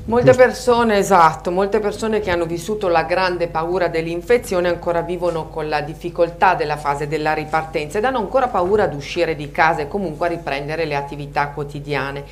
Molte 0.07 0.35
persone, 0.35 0.99
esatto, 0.99 1.51
molte 1.51 1.81
persone 1.81 2.21
che 2.21 2.31
hanno 2.31 2.47
vissuto 2.47 2.87
la 2.87 3.03
grande 3.03 3.49
paura 3.49 3.89
dell'infezione 3.89 4.69
ancora 4.69 5.01
vivono 5.01 5.49
con 5.49 5.69
la 5.69 5.81
difficoltà 5.81 6.55
della 6.55 6.77
fase 6.77 7.09
della 7.09 7.35
ripartenza 7.35 7.99
ed 7.99 8.05
hanno 8.05 8.19
ancora 8.19 8.47
paura 8.47 8.85
ad 8.85 8.95
uscire 8.95 9.35
di 9.35 9.51
casa 9.51 9.81
e 9.83 9.89
comunque 9.89 10.27
a 10.27 10.31
riprendere 10.31 10.85
le 10.85 10.95
attività 10.95 11.49
quotidiane. 11.49 12.23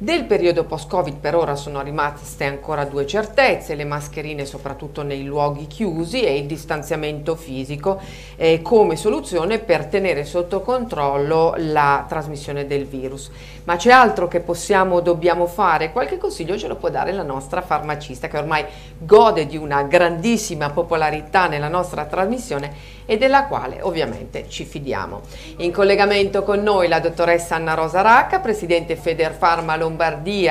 Del 0.00 0.26
periodo 0.26 0.62
post-Covid 0.62 1.16
per 1.16 1.34
ora 1.34 1.56
sono 1.56 1.82
rimaste 1.82 2.44
ancora 2.44 2.84
due 2.84 3.04
certezze, 3.04 3.74
le 3.74 3.82
mascherine 3.82 4.44
soprattutto 4.44 5.02
nei 5.02 5.24
luoghi 5.24 5.66
chiusi 5.66 6.22
e 6.22 6.36
il 6.36 6.46
distanziamento 6.46 7.34
fisico 7.34 8.00
eh, 8.36 8.62
come 8.62 8.94
soluzione 8.94 9.58
per 9.58 9.86
tenere 9.86 10.24
sotto 10.24 10.60
controllo 10.60 11.54
la 11.56 12.04
trasmissione 12.08 12.68
del 12.68 12.86
virus. 12.86 13.28
Ma 13.64 13.74
c'è 13.74 13.90
altro 13.90 14.28
che 14.28 14.38
possiamo, 14.38 15.00
dobbiamo 15.00 15.46
fare? 15.46 15.90
Qualche 15.90 16.16
consiglio 16.16 16.56
ce 16.56 16.68
lo 16.68 16.76
può 16.76 16.90
dare 16.90 17.10
la 17.10 17.24
nostra 17.24 17.60
farmacista 17.60 18.28
che 18.28 18.38
ormai 18.38 18.64
gode 18.98 19.46
di 19.46 19.56
una 19.56 19.82
grandissima 19.82 20.70
popolarità 20.70 21.48
nella 21.48 21.68
nostra 21.68 22.04
trasmissione 22.04 22.96
e 23.04 23.18
della 23.18 23.46
quale 23.46 23.82
ovviamente 23.82 24.48
ci 24.48 24.64
fidiamo. 24.64 25.22
In 25.56 25.72
collegamento 25.72 26.44
con 26.44 26.62
noi 26.62 26.86
la 26.86 27.00
dottoressa 27.00 27.56
Anna 27.56 27.74
Rosa 27.74 28.00
Racca, 28.00 28.38
presidente 28.38 28.94
Federfarma 28.94 29.74
Lombardia 29.74 29.86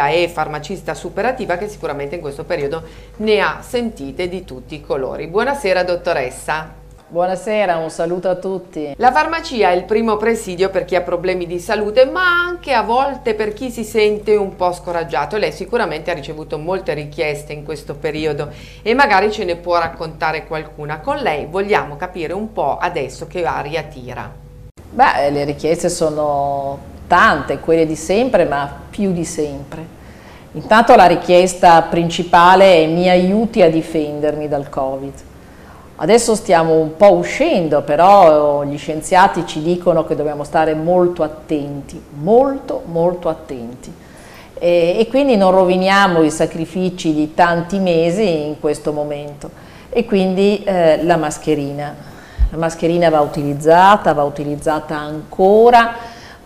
e 0.09 0.27
farmacista 0.27 0.93
superativa 0.93 1.57
che 1.57 1.67
sicuramente 1.67 2.15
in 2.15 2.21
questo 2.21 2.43
periodo 2.43 2.83
ne 3.17 3.39
ha 3.39 3.59
sentite 3.61 4.27
di 4.27 4.43
tutti 4.43 4.75
i 4.75 4.81
colori. 4.81 5.27
Buonasera 5.27 5.83
dottoressa. 5.83 6.85
Buonasera, 7.09 7.77
un 7.77 7.89
saluto 7.89 8.27
a 8.27 8.35
tutti. 8.35 8.93
La 8.97 9.13
farmacia 9.13 9.69
è 9.69 9.75
il 9.75 9.85
primo 9.85 10.17
presidio 10.17 10.69
per 10.69 10.83
chi 10.83 10.97
ha 10.97 11.01
problemi 11.01 11.45
di 11.45 11.57
salute, 11.57 12.03
ma 12.03 12.43
anche 12.45 12.73
a 12.73 12.81
volte 12.81 13.33
per 13.33 13.53
chi 13.53 13.71
si 13.71 13.85
sente 13.85 14.35
un 14.35 14.57
po' 14.57 14.73
scoraggiato. 14.73 15.37
Lei 15.37 15.53
sicuramente 15.53 16.11
ha 16.11 16.13
ricevuto 16.13 16.57
molte 16.57 16.93
richieste 16.93 17.53
in 17.53 17.63
questo 17.63 17.95
periodo 17.95 18.49
e 18.81 18.93
magari 18.93 19.31
ce 19.31 19.45
ne 19.45 19.55
può 19.55 19.77
raccontare 19.77 20.45
qualcuna. 20.45 20.99
Con 20.99 21.15
lei 21.19 21.45
vogliamo 21.45 21.95
capire 21.95 22.33
un 22.33 22.51
po' 22.51 22.77
adesso 22.77 23.25
che 23.25 23.45
aria 23.45 23.83
tira. 23.83 24.29
Beh, 24.89 25.29
le 25.29 25.45
richieste 25.45 25.87
sono 25.87 26.95
tante, 27.07 27.59
quelle 27.59 27.85
di 27.85 27.95
sempre, 27.95 28.45
ma 28.45 28.69
più 28.89 29.11
di 29.11 29.25
sempre. 29.25 29.95
Intanto 30.53 30.95
la 30.95 31.05
richiesta 31.05 31.81
principale 31.83 32.83
è 32.83 32.87
mi 32.87 33.09
aiuti 33.09 33.61
a 33.61 33.69
difendermi 33.69 34.47
dal 34.47 34.69
Covid. 34.69 35.13
Adesso 35.99 36.35
stiamo 36.35 36.73
un 36.73 36.95
po' 36.95 37.13
uscendo, 37.13 37.81
però 37.81 38.63
gli 38.63 38.77
scienziati 38.77 39.45
ci 39.47 39.63
dicono 39.63 40.05
che 40.05 40.15
dobbiamo 40.15 40.43
stare 40.43 40.75
molto 40.75 41.23
attenti, 41.23 42.01
molto 42.21 42.83
molto 42.85 43.29
attenti. 43.29 43.91
E, 44.59 44.95
e 44.99 45.07
quindi 45.07 45.35
non 45.37 45.51
roviniamo 45.51 46.21
i 46.21 46.29
sacrifici 46.29 47.13
di 47.13 47.33
tanti 47.33 47.79
mesi 47.79 48.45
in 48.45 48.59
questo 48.59 48.93
momento. 48.93 49.49
E 49.89 50.05
quindi 50.05 50.63
eh, 50.63 51.03
la 51.03 51.17
mascherina. 51.17 51.95
La 52.51 52.57
mascherina 52.57 53.09
va 53.09 53.21
utilizzata, 53.21 54.13
va 54.13 54.23
utilizzata 54.23 54.95
ancora, 54.95 55.95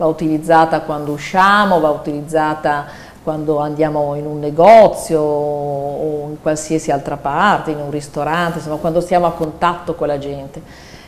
va 0.02 0.08
utilizzata 0.08 0.82
quando 0.82 1.12
usciamo, 1.12 1.80
va 1.80 1.92
utilizzata 1.92 2.88
quando 3.22 3.60
andiamo 3.60 4.16
in 4.16 4.26
un 4.26 4.40
negozio 4.40 5.22
o 5.22 6.28
in 6.28 6.42
qualsiasi 6.42 6.90
altra 6.90 7.18
parte, 7.18 7.70
in 7.70 7.78
un 7.78 7.92
ristorante, 7.92 8.58
insomma 8.58 8.78
quando 8.78 9.00
stiamo 9.00 9.28
a 9.28 9.32
contatto 9.32 9.94
con 9.94 10.08
la 10.08 10.18
gente. 10.18 10.60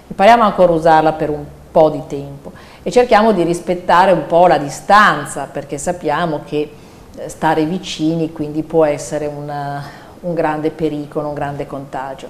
Impariamo 0.07 0.43
ancora 0.43 0.73
a 0.73 0.75
usarla 0.75 1.13
per 1.13 1.31
un 1.31 1.43
po' 1.71 1.89
di 1.89 2.03
tempo 2.05 2.51
e 2.83 2.91
cerchiamo 2.91 3.31
di 3.31 3.41
rispettare 3.41 4.11
un 4.11 4.27
po' 4.27 4.45
la 4.45 4.59
distanza 4.59 5.47
perché 5.51 5.79
sappiamo 5.79 6.41
che 6.45 6.71
eh, 7.15 7.29
stare 7.29 7.65
vicini 7.65 8.31
quindi 8.31 8.61
può 8.61 8.85
essere 8.85 9.25
una, 9.25 9.83
un 10.19 10.35
grande 10.35 10.69
pericolo, 10.69 11.29
un 11.29 11.33
grande 11.33 11.65
contagio. 11.65 12.29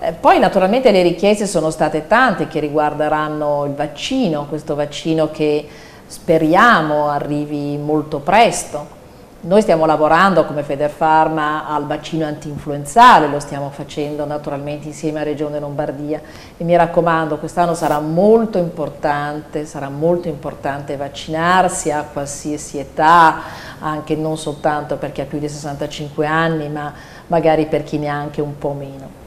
Eh, 0.00 0.12
poi 0.12 0.38
naturalmente 0.38 0.92
le 0.92 1.02
richieste 1.02 1.44
sono 1.48 1.70
state 1.70 2.06
tante 2.06 2.46
che 2.46 2.60
riguarderanno 2.60 3.64
il 3.64 3.72
vaccino, 3.72 4.46
questo 4.46 4.76
vaccino 4.76 5.32
che 5.32 5.66
speriamo 6.06 7.08
arrivi 7.08 7.76
molto 7.76 8.20
presto. 8.20 8.96
Noi 9.40 9.60
stiamo 9.60 9.86
lavorando 9.86 10.44
come 10.44 10.62
Federfarma 10.62 11.66
al 11.66 11.86
vaccino 11.86 12.26
antinfluenzale, 12.26 13.26
lo 13.26 13.40
stiamo 13.40 13.70
facendo 13.70 14.24
naturalmente 14.24 14.86
insieme 14.86 15.20
a 15.20 15.24
Regione 15.24 15.58
Lombardia 15.58 16.20
e 16.56 16.62
mi 16.62 16.76
raccomando 16.76 17.38
quest'anno 17.38 17.74
sarà 17.74 17.98
molto 17.98 18.58
importante, 18.58 19.64
sarà 19.64 19.88
molto 19.88 20.28
importante 20.28 20.96
vaccinarsi 20.96 21.90
a 21.90 22.04
qualsiasi 22.12 22.78
età, 22.78 23.40
anche 23.80 24.14
non 24.14 24.36
soltanto 24.36 24.96
per 24.96 25.10
chi 25.10 25.22
ha 25.22 25.24
più 25.24 25.40
di 25.40 25.48
65 25.48 26.24
anni 26.24 26.68
ma 26.68 26.92
magari 27.26 27.66
per 27.66 27.82
chi 27.82 27.98
ne 27.98 28.08
ha 28.08 28.14
anche 28.14 28.40
un 28.40 28.58
po' 28.58 28.72
meno. 28.72 29.17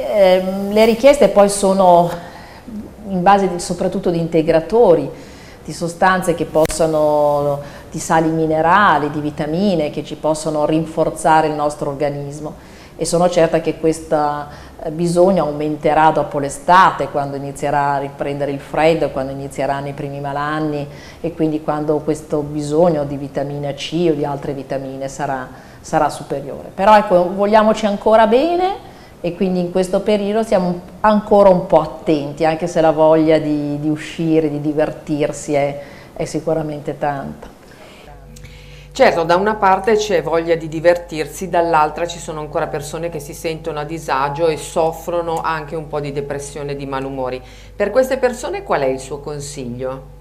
Eh, 0.00 0.44
le 0.70 0.84
richieste 0.84 1.28
poi 1.28 1.48
sono 1.48 2.08
in 3.08 3.20
base 3.20 3.48
di, 3.48 3.58
soprattutto 3.58 4.10
di 4.10 4.20
integratori, 4.20 5.10
di 5.64 5.72
sostanze 5.72 6.36
che 6.36 6.44
possono, 6.44 7.58
di 7.90 7.98
sali 7.98 8.28
minerali, 8.28 9.10
di 9.10 9.18
vitamine 9.18 9.90
che 9.90 10.04
ci 10.04 10.14
possono 10.14 10.66
rinforzare 10.66 11.48
il 11.48 11.54
nostro 11.54 11.90
organismo 11.90 12.54
e 12.96 13.04
sono 13.04 13.28
certa 13.28 13.60
che 13.60 13.78
questo 13.78 14.16
eh, 14.84 14.90
bisogno 14.92 15.46
aumenterà 15.46 16.12
dopo 16.12 16.38
l'estate, 16.38 17.08
quando 17.08 17.36
inizierà 17.36 17.94
a 17.94 17.98
riprendere 17.98 18.52
il 18.52 18.60
freddo, 18.60 19.10
quando 19.10 19.32
inizieranno 19.32 19.88
i 19.88 19.94
primi 19.94 20.20
malanni 20.20 20.86
e 21.20 21.34
quindi 21.34 21.60
quando 21.60 21.98
questo 21.98 22.42
bisogno 22.42 23.02
di 23.02 23.16
vitamina 23.16 23.72
C 23.72 24.06
o 24.10 24.14
di 24.14 24.24
altre 24.24 24.52
vitamine 24.52 25.08
sarà, 25.08 25.48
sarà 25.80 26.08
superiore. 26.08 26.70
Però 26.72 26.96
ecco, 26.96 27.34
vogliamoci 27.34 27.84
ancora 27.84 28.28
bene 28.28 28.86
e 29.20 29.34
quindi 29.34 29.60
in 29.60 29.70
questo 29.70 30.00
periodo 30.00 30.42
siamo 30.42 30.80
ancora 31.00 31.48
un 31.48 31.66
po' 31.66 31.80
attenti, 31.80 32.44
anche 32.44 32.66
se 32.66 32.80
la 32.80 32.92
voglia 32.92 33.38
di, 33.38 33.78
di 33.80 33.88
uscire, 33.88 34.50
di 34.50 34.60
divertirsi 34.60 35.54
è, 35.54 35.80
è 36.12 36.24
sicuramente 36.24 36.96
tanta. 36.98 37.56
Certo, 38.92 39.22
da 39.22 39.36
una 39.36 39.54
parte 39.54 39.94
c'è 39.94 40.22
voglia 40.22 40.56
di 40.56 40.66
divertirsi, 40.66 41.48
dall'altra 41.48 42.04
ci 42.06 42.18
sono 42.18 42.40
ancora 42.40 42.66
persone 42.66 43.10
che 43.10 43.20
si 43.20 43.32
sentono 43.32 43.78
a 43.78 43.84
disagio 43.84 44.48
e 44.48 44.56
soffrono 44.56 45.40
anche 45.40 45.76
un 45.76 45.86
po' 45.86 46.00
di 46.00 46.10
depressione 46.10 46.72
e 46.72 46.76
di 46.76 46.86
malumori. 46.86 47.40
Per 47.76 47.90
queste 47.90 48.18
persone 48.18 48.64
qual 48.64 48.80
è 48.80 48.86
il 48.86 48.98
suo 48.98 49.20
consiglio? 49.20 50.17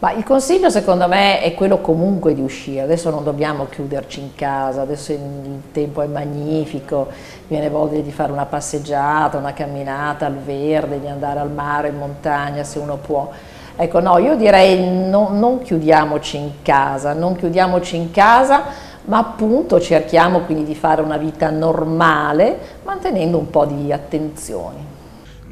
Ma 0.00 0.12
il 0.12 0.24
consiglio 0.24 0.70
secondo 0.70 1.06
me 1.08 1.42
è 1.42 1.52
quello 1.52 1.82
comunque 1.82 2.32
di 2.32 2.40
uscire, 2.40 2.80
adesso 2.80 3.10
non 3.10 3.22
dobbiamo 3.22 3.66
chiuderci 3.66 4.20
in 4.20 4.34
casa, 4.34 4.80
adesso 4.80 5.12
il 5.12 5.60
tempo 5.72 6.00
è 6.00 6.06
magnifico, 6.06 7.08
viene 7.48 7.68
voglia 7.68 8.00
di 8.00 8.10
fare 8.10 8.32
una 8.32 8.46
passeggiata, 8.46 9.36
una 9.36 9.52
camminata 9.52 10.24
al 10.24 10.36
verde, 10.36 11.00
di 11.00 11.06
andare 11.06 11.40
al 11.40 11.50
mare, 11.50 11.88
in 11.88 11.98
montagna 11.98 12.64
se 12.64 12.78
uno 12.78 12.96
può. 12.96 13.28
Ecco 13.76 14.00
no, 14.00 14.16
io 14.16 14.36
direi 14.36 15.06
no, 15.06 15.28
non 15.32 15.60
chiudiamoci 15.60 16.38
in 16.38 16.50
casa, 16.62 17.12
non 17.12 17.36
chiudiamoci 17.36 17.96
in 17.96 18.10
casa, 18.10 18.62
ma 19.04 19.18
appunto 19.18 19.78
cerchiamo 19.80 20.40
quindi 20.40 20.64
di 20.64 20.74
fare 20.74 21.02
una 21.02 21.18
vita 21.18 21.50
normale 21.50 22.58
mantenendo 22.84 23.36
un 23.36 23.50
po' 23.50 23.66
di 23.66 23.92
attenzioni. 23.92 24.89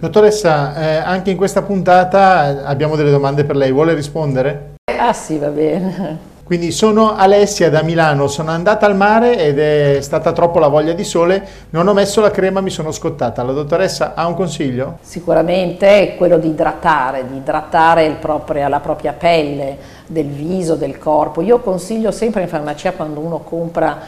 Dottoressa, 0.01 0.77
eh, 0.77 0.97
anche 0.99 1.31
in 1.31 1.37
questa 1.37 1.63
puntata 1.63 2.65
abbiamo 2.65 2.95
delle 2.95 3.11
domande 3.11 3.43
per 3.43 3.57
lei, 3.57 3.73
vuole 3.73 3.95
rispondere? 3.95 4.75
Ah 4.97 5.13
sì, 5.13 5.39
va 5.39 5.49
bene. 5.49 6.37
Quindi 6.45 6.71
sono 6.71 7.17
Alessia 7.17 7.69
da 7.69 7.83
Milano, 7.83 8.29
sono 8.29 8.53
andata 8.53 8.87
al 8.87 8.95
mare 8.95 9.37
ed 9.37 9.59
è 9.59 9.99
stata 10.01 10.31
troppo 10.31 10.61
la 10.61 10.69
voglia 10.69 10.93
di 10.93 11.03
sole, 11.03 11.45
non 11.71 11.89
ho 11.89 11.95
messo 11.95 12.21
la 12.21 12.31
crema, 12.31 12.61
mi 12.61 12.71
sono 12.71 12.93
scottata. 12.93 13.43
La 13.43 13.51
dottoressa 13.51 14.15
ha 14.15 14.25
un 14.29 14.35
consiglio? 14.35 14.99
Sicuramente 15.01 15.89
è 15.89 16.17
quello 16.17 16.39
di 16.39 16.49
idratare, 16.49 17.27
di 17.29 17.39
idratare 17.39 18.17
proprio, 18.21 18.69
la 18.69 18.79
propria 18.79 19.13
pelle, 19.15 19.77
del 20.07 20.29
viso, 20.29 20.77
del 20.77 20.97
corpo. 20.97 21.43
Io 21.43 21.59
consiglio 21.59 22.13
sempre 22.13 22.43
in 22.43 22.49
farmacia 22.49 22.93
quando 22.93 23.19
uno 23.19 23.41
compra 23.41 23.99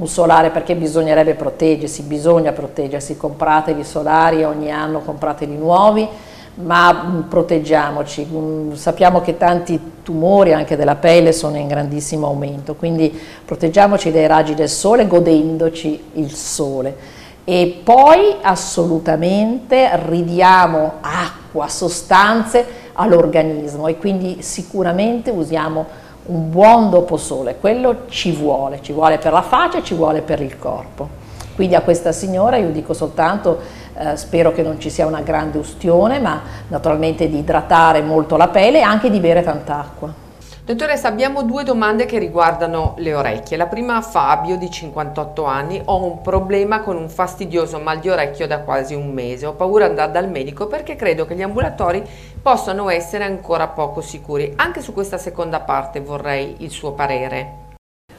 un 0.00 0.08
solare 0.08 0.48
perché 0.50 0.74
bisognerebbe 0.74 1.34
proteggersi, 1.34 2.02
bisogna 2.02 2.52
proteggersi, 2.52 3.18
compratevi 3.18 3.84
solari 3.84 4.42
ogni 4.44 4.72
anno, 4.72 5.00
comprateli 5.00 5.54
nuovi, 5.56 6.08
ma 6.54 6.92
mm, 6.92 7.20
proteggiamoci, 7.28 8.26
mm, 8.26 8.72
sappiamo 8.72 9.20
che 9.20 9.36
tanti 9.36 9.78
tumori 10.02 10.54
anche 10.54 10.76
della 10.76 10.96
pelle 10.96 11.32
sono 11.32 11.56
in 11.58 11.68
grandissimo 11.68 12.26
aumento, 12.26 12.74
quindi 12.76 13.16
proteggiamoci 13.44 14.10
dai 14.10 14.26
raggi 14.26 14.54
del 14.54 14.70
sole 14.70 15.06
godendoci 15.06 16.02
il 16.14 16.32
sole. 16.32 17.18
E 17.44 17.80
poi 17.84 18.36
assolutamente 18.40 19.90
ridiamo 20.06 20.94
acqua, 21.02 21.68
sostanze 21.68 22.64
all'organismo 22.94 23.86
e 23.86 23.98
quindi 23.98 24.38
sicuramente 24.40 25.30
usiamo 25.30 26.08
un 26.30 26.48
buon 26.48 26.90
doposole, 26.90 27.56
quello 27.58 28.06
ci 28.08 28.32
vuole, 28.32 28.78
ci 28.82 28.92
vuole 28.92 29.18
per 29.18 29.32
la 29.32 29.42
faccia 29.42 29.78
e 29.78 29.82
ci 29.82 29.94
vuole 29.94 30.22
per 30.22 30.40
il 30.40 30.58
corpo. 30.58 31.18
Quindi 31.56 31.74
a 31.74 31.82
questa 31.82 32.12
signora 32.12 32.56
io 32.56 32.70
dico 32.70 32.94
soltanto, 32.94 33.58
eh, 33.94 34.16
spero 34.16 34.52
che 34.52 34.62
non 34.62 34.80
ci 34.80 34.88
sia 34.90 35.06
una 35.06 35.20
grande 35.20 35.58
ustione, 35.58 36.20
ma 36.20 36.40
naturalmente 36.68 37.28
di 37.28 37.38
idratare 37.38 38.00
molto 38.00 38.36
la 38.36 38.48
pelle 38.48 38.78
e 38.78 38.82
anche 38.82 39.10
di 39.10 39.18
bere 39.18 39.42
tanta 39.42 39.78
acqua. 39.78 40.29
Dottoressa, 40.70 41.08
abbiamo 41.08 41.42
due 41.42 41.64
domande 41.64 42.06
che 42.06 42.20
riguardano 42.20 42.94
le 42.98 43.12
orecchie. 43.12 43.56
La 43.56 43.66
prima 43.66 43.96
a 43.96 44.02
Fabio, 44.02 44.56
di 44.56 44.70
58 44.70 45.42
anni. 45.42 45.82
Ho 45.86 46.04
un 46.04 46.20
problema 46.20 46.82
con 46.82 46.96
un 46.96 47.08
fastidioso 47.08 47.80
mal 47.80 47.98
di 47.98 48.08
orecchio 48.08 48.46
da 48.46 48.60
quasi 48.60 48.94
un 48.94 49.10
mese. 49.10 49.46
Ho 49.46 49.54
paura 49.54 49.86
di 49.86 49.90
andare 49.90 50.12
dal 50.12 50.30
medico 50.30 50.68
perché 50.68 50.94
credo 50.94 51.26
che 51.26 51.34
gli 51.34 51.42
ambulatori 51.42 52.04
possano 52.40 52.88
essere 52.88 53.24
ancora 53.24 53.66
poco 53.66 54.00
sicuri. 54.00 54.52
Anche 54.54 54.80
su 54.80 54.92
questa 54.92 55.18
seconda 55.18 55.58
parte 55.58 55.98
vorrei 55.98 56.54
il 56.58 56.70
suo 56.70 56.92
parere. 56.92 57.54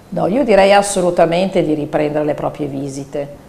No, 0.09 0.27
io 0.27 0.43
direi 0.43 0.73
assolutamente 0.73 1.63
di 1.63 1.73
riprendere 1.73 2.25
le 2.25 2.33
proprie 2.33 2.67
visite 2.67 3.40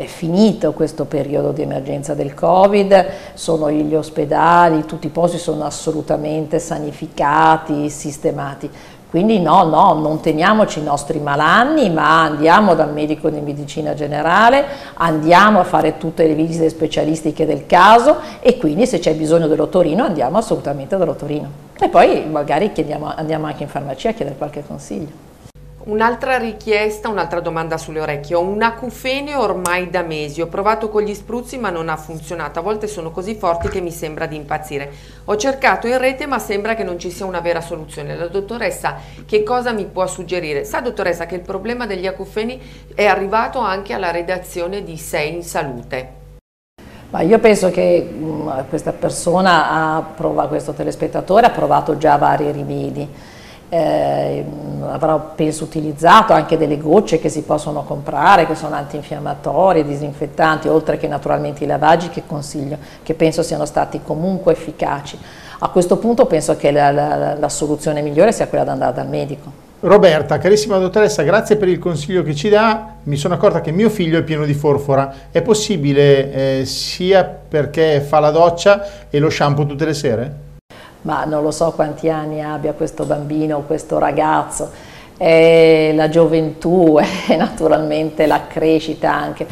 è 0.00 0.06
finito 0.06 0.72
questo 0.72 1.04
periodo 1.04 1.52
di 1.52 1.60
emergenza 1.60 2.14
del 2.14 2.32
Covid, 2.32 3.06
sono 3.34 3.70
gli 3.70 3.94
ospedali, 3.94 4.86
tutti 4.86 5.08
i 5.08 5.10
posti 5.10 5.36
sono 5.36 5.64
assolutamente 5.64 6.58
sanificati, 6.58 7.90
sistemati. 7.90 8.70
Quindi 9.10 9.40
no, 9.40 9.64
no, 9.64 9.92
non 9.92 10.20
teniamoci 10.20 10.78
i 10.78 10.84
nostri 10.84 11.18
malanni, 11.18 11.90
ma 11.90 12.22
andiamo 12.22 12.74
dal 12.74 12.94
medico 12.94 13.28
di 13.28 13.40
medicina 13.40 13.92
generale, 13.92 14.64
andiamo 14.94 15.60
a 15.60 15.64
fare 15.64 15.98
tutte 15.98 16.26
le 16.26 16.32
visite 16.34 16.70
specialistiche 16.70 17.44
del 17.44 17.66
caso 17.66 18.20
e 18.40 18.56
quindi 18.56 18.86
se 18.86 19.00
c'è 19.00 19.14
bisogno 19.14 19.48
dell'otorino 19.48 20.02
andiamo 20.02 20.38
assolutamente 20.38 20.96
dall'otorino. 20.96 21.50
E 21.78 21.90
poi 21.90 22.24
magari 22.24 22.72
andiamo 23.16 23.46
anche 23.46 23.64
in 23.64 23.68
farmacia 23.68 24.08
a 24.08 24.12
chiedere 24.12 24.38
qualche 24.38 24.64
consiglio. 24.66 25.29
Un'altra 25.90 26.36
richiesta, 26.36 27.08
un'altra 27.08 27.40
domanda 27.40 27.76
sulle 27.76 28.00
orecchie. 28.00 28.36
Ho 28.36 28.42
un 28.42 28.62
acufene 28.62 29.34
ormai 29.34 29.90
da 29.90 30.02
mesi, 30.02 30.40
ho 30.40 30.46
provato 30.46 30.88
con 30.88 31.02
gli 31.02 31.12
spruzzi 31.12 31.58
ma 31.58 31.70
non 31.70 31.88
ha 31.88 31.96
funzionato, 31.96 32.60
a 32.60 32.62
volte 32.62 32.86
sono 32.86 33.10
così 33.10 33.34
forti 33.34 33.68
che 33.68 33.80
mi 33.80 33.90
sembra 33.90 34.26
di 34.26 34.36
impazzire. 34.36 34.92
Ho 35.24 35.34
cercato 35.34 35.88
in 35.88 35.98
rete 35.98 36.26
ma 36.26 36.38
sembra 36.38 36.76
che 36.76 36.84
non 36.84 36.96
ci 36.96 37.10
sia 37.10 37.26
una 37.26 37.40
vera 37.40 37.60
soluzione. 37.60 38.14
La 38.14 38.28
dottoressa 38.28 38.98
che 39.26 39.42
cosa 39.42 39.72
mi 39.72 39.84
può 39.84 40.06
suggerire? 40.06 40.62
Sa 40.62 40.80
dottoressa 40.80 41.26
che 41.26 41.34
il 41.34 41.40
problema 41.40 41.86
degli 41.86 42.06
acufeni 42.06 42.60
è 42.94 43.06
arrivato 43.06 43.58
anche 43.58 43.92
alla 43.92 44.12
redazione 44.12 44.84
di 44.84 44.96
Sei 44.96 45.34
in 45.34 45.42
Salute. 45.42 46.12
Ma 47.10 47.22
io 47.22 47.40
penso 47.40 47.72
che 47.72 48.14
questa 48.68 48.92
persona, 48.92 49.96
ha 49.96 50.02
provato, 50.02 50.50
questo 50.50 50.72
telespettatore, 50.72 51.46
ha 51.46 51.50
provato 51.50 51.98
già 51.98 52.14
vari 52.14 52.52
rimedi 52.52 53.38
eh, 53.70 54.44
avrò 54.88 55.32
penso 55.34 55.64
utilizzato 55.64 56.32
anche 56.32 56.58
delle 56.58 56.76
gocce 56.76 57.20
che 57.20 57.28
si 57.28 57.42
possono 57.42 57.84
comprare, 57.84 58.46
che 58.46 58.56
sono 58.56 58.74
antinfiammatorie, 58.74 59.84
disinfettanti, 59.84 60.68
oltre 60.68 60.98
che 60.98 61.06
naturalmente 61.06 61.64
i 61.64 61.66
lavaggi 61.66 62.10
che 62.10 62.24
consiglio, 62.26 62.76
che 63.02 63.14
penso 63.14 63.42
siano 63.42 63.64
stati 63.64 64.00
comunque 64.04 64.52
efficaci. 64.52 65.18
A 65.60 65.68
questo 65.68 65.98
punto 65.98 66.26
penso 66.26 66.56
che 66.56 66.72
la, 66.72 66.90
la, 66.90 67.34
la 67.38 67.48
soluzione 67.48 68.02
migliore 68.02 68.32
sia 68.32 68.48
quella 68.48 68.64
di 68.64 68.70
andare 68.70 68.94
dal 68.94 69.08
medico. 69.08 69.68
Roberta, 69.80 70.36
carissima 70.36 70.76
dottoressa, 70.76 71.22
grazie 71.22 71.56
per 71.56 71.68
il 71.68 71.78
consiglio 71.78 72.22
che 72.22 72.34
ci 72.34 72.48
dà. 72.48 72.96
Mi 73.04 73.16
sono 73.16 73.34
accorta 73.34 73.60
che 73.60 73.70
mio 73.70 73.88
figlio 73.88 74.18
è 74.18 74.22
pieno 74.22 74.44
di 74.44 74.52
forfora. 74.52 75.14
È 75.30 75.40
possibile 75.42 76.60
eh, 76.60 76.64
sia 76.66 77.24
perché 77.24 78.00
fa 78.00 78.18
la 78.18 78.30
doccia 78.30 79.08
e 79.08 79.18
lo 79.18 79.30
shampoo 79.30 79.64
tutte 79.64 79.84
le 79.86 79.94
sere? 79.94 80.48
Ma 81.02 81.24
non 81.24 81.42
lo 81.42 81.50
so 81.50 81.72
quanti 81.72 82.08
anni 82.08 82.42
abbia 82.42 82.72
questo 82.72 83.04
bambino, 83.04 83.62
questo 83.66 83.98
ragazzo. 83.98 84.70
È 85.16 85.92
la 85.94 86.08
gioventù 86.08 86.98
e 87.28 87.36
naturalmente 87.36 88.26
la 88.26 88.46
crescita 88.46 89.12
anche. 89.12 89.46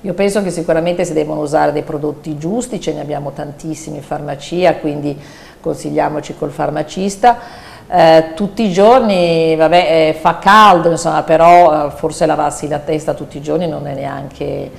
Io 0.00 0.12
penso 0.12 0.42
che 0.42 0.50
sicuramente 0.50 1.04
si 1.04 1.14
devono 1.14 1.40
usare 1.40 1.72
dei 1.72 1.82
prodotti 1.82 2.36
giusti, 2.36 2.80
ce 2.80 2.92
ne 2.92 3.00
abbiamo 3.00 3.32
tantissimi 3.32 3.96
in 3.96 4.02
farmacia, 4.02 4.74
quindi 4.74 5.18
consigliamoci 5.60 6.36
col 6.36 6.50
farmacista 6.50 7.38
eh, 7.86 8.32
tutti 8.34 8.62
i 8.62 8.72
giorni, 8.72 9.54
vabbè, 9.56 10.08
eh, 10.08 10.14
fa 10.14 10.38
caldo, 10.38 10.90
insomma, 10.90 11.22
però 11.22 11.86
eh, 11.86 11.90
forse 11.90 12.26
lavarsi 12.26 12.66
la 12.66 12.78
testa 12.78 13.14
tutti 13.14 13.36
i 13.36 13.42
giorni 13.42 13.68
non 13.68 13.86
è 13.86 13.94
neanche 13.94 14.44
eh, 14.44 14.70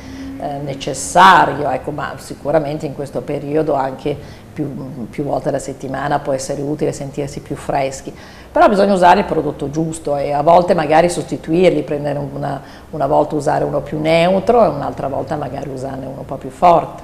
necessario, 0.64 1.70
ecco, 1.70 1.92
ma 1.92 2.14
sicuramente 2.18 2.86
in 2.86 2.96
questo 2.96 3.22
periodo 3.22 3.74
anche 3.74 4.44
più, 4.56 5.08
più, 5.10 5.26
volte 5.26 5.50
alla 5.50 5.60
settimana 5.60 6.20
può 6.20 6.32
essere 6.32 6.62
utile 6.62 6.94
sentirsi 6.94 7.42
più 7.42 7.58
freschi, 7.58 8.16
però 8.50 8.70
bisogna 8.70 8.94
usare 8.94 9.20
il 9.20 9.26
prodotto 9.26 9.70
giusto 9.70 10.16
e 10.16 10.32
a 10.32 10.42
volte 10.42 10.74
magari 10.74 11.10
sostituirli, 11.10 11.84
prendere 11.84 12.18
una, 12.18 12.62
una 12.92 13.06
volta 13.06 13.36
usare 13.36 13.66
uno 13.66 13.82
più 13.82 14.00
neutro 14.00 14.64
e 14.64 14.68
un'altra 14.68 15.10
volta 15.10 15.36
magari 15.36 15.70
usarne 15.70 16.06
uno 16.06 16.20
un 16.20 16.26
po' 16.26 16.38
più 16.38 16.50
forte. 16.50 17.04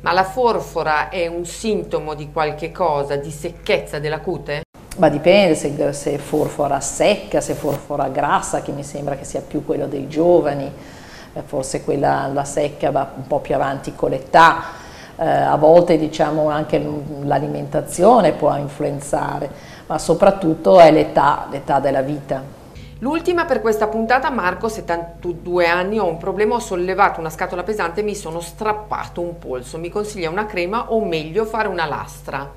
Ma 0.00 0.12
la 0.12 0.24
forfora 0.24 1.10
è 1.10 1.28
un 1.28 1.46
sintomo 1.46 2.14
di 2.14 2.32
qualche 2.32 2.72
cosa, 2.72 3.14
di 3.14 3.30
secchezza 3.30 4.00
della 4.00 4.18
cute? 4.18 4.62
ma 4.96 5.08
dipende 5.08 5.54
se, 5.54 5.92
se 5.92 6.18
forfora 6.18 6.80
secca, 6.80 7.40
se 7.40 7.54
forfora 7.54 8.08
grassa, 8.08 8.60
che 8.60 8.72
mi 8.72 8.82
sembra 8.82 9.16
che 9.16 9.24
sia 9.24 9.40
più 9.40 9.64
quello 9.64 9.86
dei 9.86 10.08
giovani, 10.08 10.70
eh, 11.32 11.42
forse 11.42 11.82
quella 11.84 12.28
la 12.32 12.44
secca 12.44 12.90
va 12.90 13.12
un 13.16 13.26
po' 13.26 13.38
più 13.38 13.54
avanti 13.54 13.94
con 13.94 14.10
l'età, 14.10 14.79
eh, 15.20 15.28
a 15.28 15.56
volte 15.56 15.98
diciamo 15.98 16.48
anche 16.48 16.82
l'alimentazione 17.24 18.32
può 18.32 18.56
influenzare, 18.56 19.50
ma 19.86 19.98
soprattutto 19.98 20.80
è 20.80 20.90
l'età, 20.90 21.46
l'età 21.50 21.78
della 21.78 22.00
vita. 22.00 22.42
L'ultima 23.00 23.44
per 23.44 23.60
questa 23.60 23.86
puntata, 23.86 24.30
Marco, 24.30 24.68
72 24.68 25.66
anni, 25.66 25.98
ho 25.98 26.06
un 26.06 26.16
problema, 26.16 26.54
ho 26.54 26.58
sollevato 26.58 27.20
una 27.20 27.28
scatola 27.28 27.62
pesante 27.62 28.00
e 28.00 28.02
mi 28.02 28.14
sono 28.14 28.40
strappato 28.40 29.20
un 29.20 29.38
polso. 29.38 29.78
Mi 29.78 29.90
consiglia 29.90 30.30
una 30.30 30.46
crema 30.46 30.90
o 30.90 31.04
meglio 31.04 31.44
fare 31.44 31.68
una 31.68 31.86
lastra? 31.86 32.50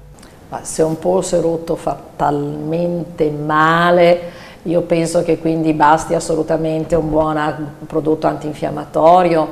Ma 0.50 0.64
se 0.64 0.84
un 0.84 1.00
polso 1.00 1.38
è 1.38 1.42
rotto 1.42 1.76
fa 1.76 1.98
talmente 2.16 3.30
male, 3.30 4.32
io 4.64 4.82
penso 4.82 5.22
che 5.24 5.38
quindi 5.38 5.74
basti 5.74 6.14
assolutamente 6.14 6.96
un 6.96 7.10
buon 7.10 7.76
prodotto 7.88 8.28
antinfiammatorio 8.28 9.48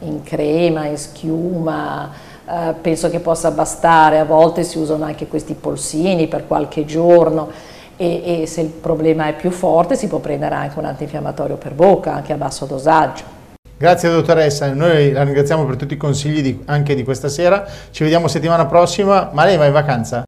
in 0.00 0.22
crema, 0.22 0.86
in 0.86 0.96
schiuma, 0.96 2.10
eh, 2.48 2.74
penso 2.80 3.10
che 3.10 3.18
possa 3.18 3.50
bastare, 3.50 4.18
a 4.20 4.24
volte 4.24 4.62
si 4.62 4.78
usano 4.78 5.04
anche 5.04 5.26
questi 5.26 5.54
polsini 5.54 6.28
per 6.28 6.46
qualche 6.46 6.84
giorno 6.84 7.50
e, 7.96 8.42
e 8.42 8.46
se 8.46 8.60
il 8.60 8.68
problema 8.68 9.26
è 9.26 9.34
più 9.34 9.50
forte 9.50 9.96
si 9.96 10.06
può 10.06 10.18
prendere 10.18 10.54
anche 10.54 10.78
un 10.78 10.84
antinfiammatorio 10.84 11.56
per 11.56 11.72
bocca, 11.72 12.14
anche 12.14 12.32
a 12.32 12.36
basso 12.36 12.64
dosaggio. 12.64 13.34
Grazie 13.76 14.10
dottoressa, 14.10 14.72
noi 14.72 15.10
la 15.12 15.24
ringraziamo 15.24 15.66
per 15.66 15.76
tutti 15.76 15.94
i 15.94 15.96
consigli 15.96 16.40
di, 16.40 16.62
anche 16.66 16.94
di 16.94 17.02
questa 17.02 17.28
sera, 17.28 17.66
ci 17.90 18.04
vediamo 18.04 18.28
settimana 18.28 18.64
prossima, 18.66 19.30
ma 19.32 19.44
lei 19.44 19.56
va 19.56 19.66
in 19.66 19.72
vacanza? 19.72 20.24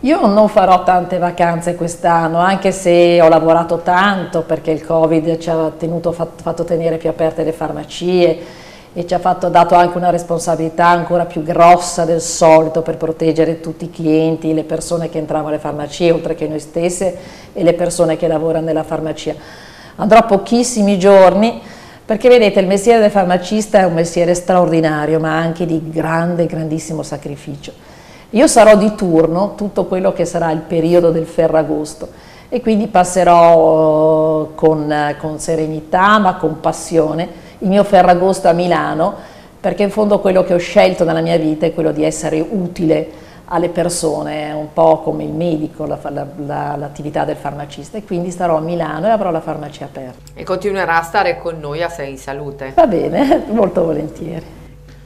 Io 0.00 0.26
non 0.26 0.48
farò 0.48 0.82
tante 0.84 1.16
vacanze 1.16 1.76
quest'anno, 1.76 2.38
anche 2.38 2.72
se 2.72 3.22
ho 3.22 3.28
lavorato 3.28 3.78
tanto 3.78 4.42
perché 4.42 4.70
il 4.70 4.84
Covid 4.84 5.38
ci 5.38 5.48
ha 5.48 5.72
tenuto, 5.76 6.12
fatto 6.12 6.64
tenere 6.64 6.98
più 6.98 7.08
aperte 7.08 7.42
le 7.42 7.52
farmacie 7.52 8.38
e 8.94 9.06
ci 9.06 9.12
ha 9.12 9.18
fatto, 9.18 9.48
dato 9.48 9.74
anche 9.74 9.98
una 9.98 10.10
responsabilità 10.10 10.86
ancora 10.86 11.26
più 11.26 11.42
grossa 11.42 12.04
del 12.04 12.20
solito 12.20 12.80
per 12.80 12.96
proteggere 12.96 13.60
tutti 13.60 13.84
i 13.84 13.90
clienti, 13.90 14.54
le 14.54 14.64
persone 14.64 15.10
che 15.10 15.18
entravano 15.18 15.48
alle 15.48 15.58
farmacie, 15.58 16.12
oltre 16.12 16.34
che 16.34 16.48
noi 16.48 16.60
stesse 16.60 17.16
e 17.52 17.62
le 17.62 17.74
persone 17.74 18.16
che 18.16 18.28
lavorano 18.28 18.66
nella 18.66 18.84
farmacia. 18.84 19.34
Andrò 19.96 20.24
pochissimi 20.24 20.98
giorni 20.98 21.60
perché 22.04 22.28
vedete 22.28 22.60
il 22.60 22.66
mestiere 22.66 23.00
del 23.00 23.10
farmacista 23.10 23.80
è 23.80 23.84
un 23.84 23.94
mestiere 23.94 24.34
straordinario 24.34 25.18
ma 25.20 25.36
anche 25.36 25.66
di 25.66 25.90
grande, 25.90 26.46
grandissimo 26.46 27.02
sacrificio 27.02 27.92
io 28.34 28.48
sarò 28.48 28.76
di 28.76 28.94
turno 28.96 29.54
tutto 29.54 29.84
quello 29.84 30.12
che 30.12 30.24
sarà 30.24 30.50
il 30.50 30.58
periodo 30.58 31.10
del 31.10 31.24
Ferragosto 31.24 32.08
e 32.48 32.60
quindi 32.60 32.88
passerò 32.88 34.50
con, 34.54 35.14
con 35.18 35.38
serenità 35.38 36.18
ma 36.18 36.34
con 36.34 36.58
passione 36.58 37.28
il 37.64 37.70
mio 37.70 37.82
Ferragosto 37.82 38.48
a 38.48 38.52
Milano 38.52 39.14
perché 39.58 39.82
in 39.82 39.90
fondo 39.90 40.20
quello 40.20 40.44
che 40.44 40.52
ho 40.52 40.58
scelto 40.58 41.04
nella 41.04 41.22
mia 41.22 41.38
vita 41.38 41.64
è 41.64 41.72
quello 41.72 41.90
di 41.90 42.04
essere 42.04 42.38
utile 42.38 43.22
alle 43.46 43.68
persone, 43.68 44.52
un 44.52 44.72
po' 44.72 45.00
come 45.00 45.24
il 45.24 45.32
medico, 45.32 45.86
l'attività 45.86 47.20
la, 47.20 47.24
la, 47.24 47.24
del 47.24 47.36
farmacista 47.36 47.96
e 47.96 48.04
quindi 48.04 48.30
starò 48.30 48.56
a 48.58 48.60
Milano 48.60 49.06
e 49.06 49.10
avrò 49.10 49.30
la 49.30 49.40
farmacia 49.40 49.84
aperta. 49.84 50.32
E 50.34 50.44
continuerà 50.44 50.98
a 50.98 51.02
stare 51.02 51.38
con 51.38 51.58
noi 51.60 51.82
a 51.82 51.88
Sei 51.88 52.10
in 52.10 52.18
Salute. 52.18 52.72
Va 52.74 52.86
bene, 52.86 53.44
molto 53.52 53.84
volentieri. 53.84 54.44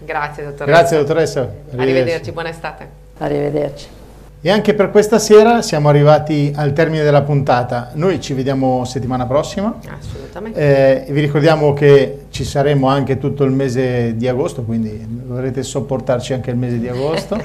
Grazie 0.00 0.44
dottoressa. 0.44 0.78
Grazie 0.78 0.96
dottoressa. 0.98 1.40
Arrivederci, 1.40 1.80
Arrivederci 1.80 2.32
buona 2.32 2.48
estate. 2.48 2.88
Arrivederci. 3.18 3.97
E 4.40 4.50
anche 4.50 4.74
per 4.74 4.92
questa 4.92 5.18
sera 5.18 5.62
siamo 5.62 5.88
arrivati 5.88 6.52
al 6.54 6.72
termine 6.72 7.02
della 7.02 7.22
puntata. 7.22 7.90
Noi 7.94 8.20
ci 8.20 8.34
vediamo 8.34 8.84
settimana 8.84 9.26
prossima. 9.26 9.80
Assolutamente. 9.98 11.06
Eh, 11.08 11.12
vi 11.12 11.20
ricordiamo 11.20 11.72
che 11.72 12.26
ci 12.30 12.44
saremo 12.44 12.86
anche 12.86 13.18
tutto 13.18 13.42
il 13.42 13.50
mese 13.50 14.14
di 14.16 14.28
agosto, 14.28 14.62
quindi 14.62 15.04
dovrete 15.26 15.64
sopportarci 15.64 16.34
anche 16.34 16.50
il 16.50 16.56
mese 16.56 16.78
di 16.78 16.86
agosto. 16.86 17.34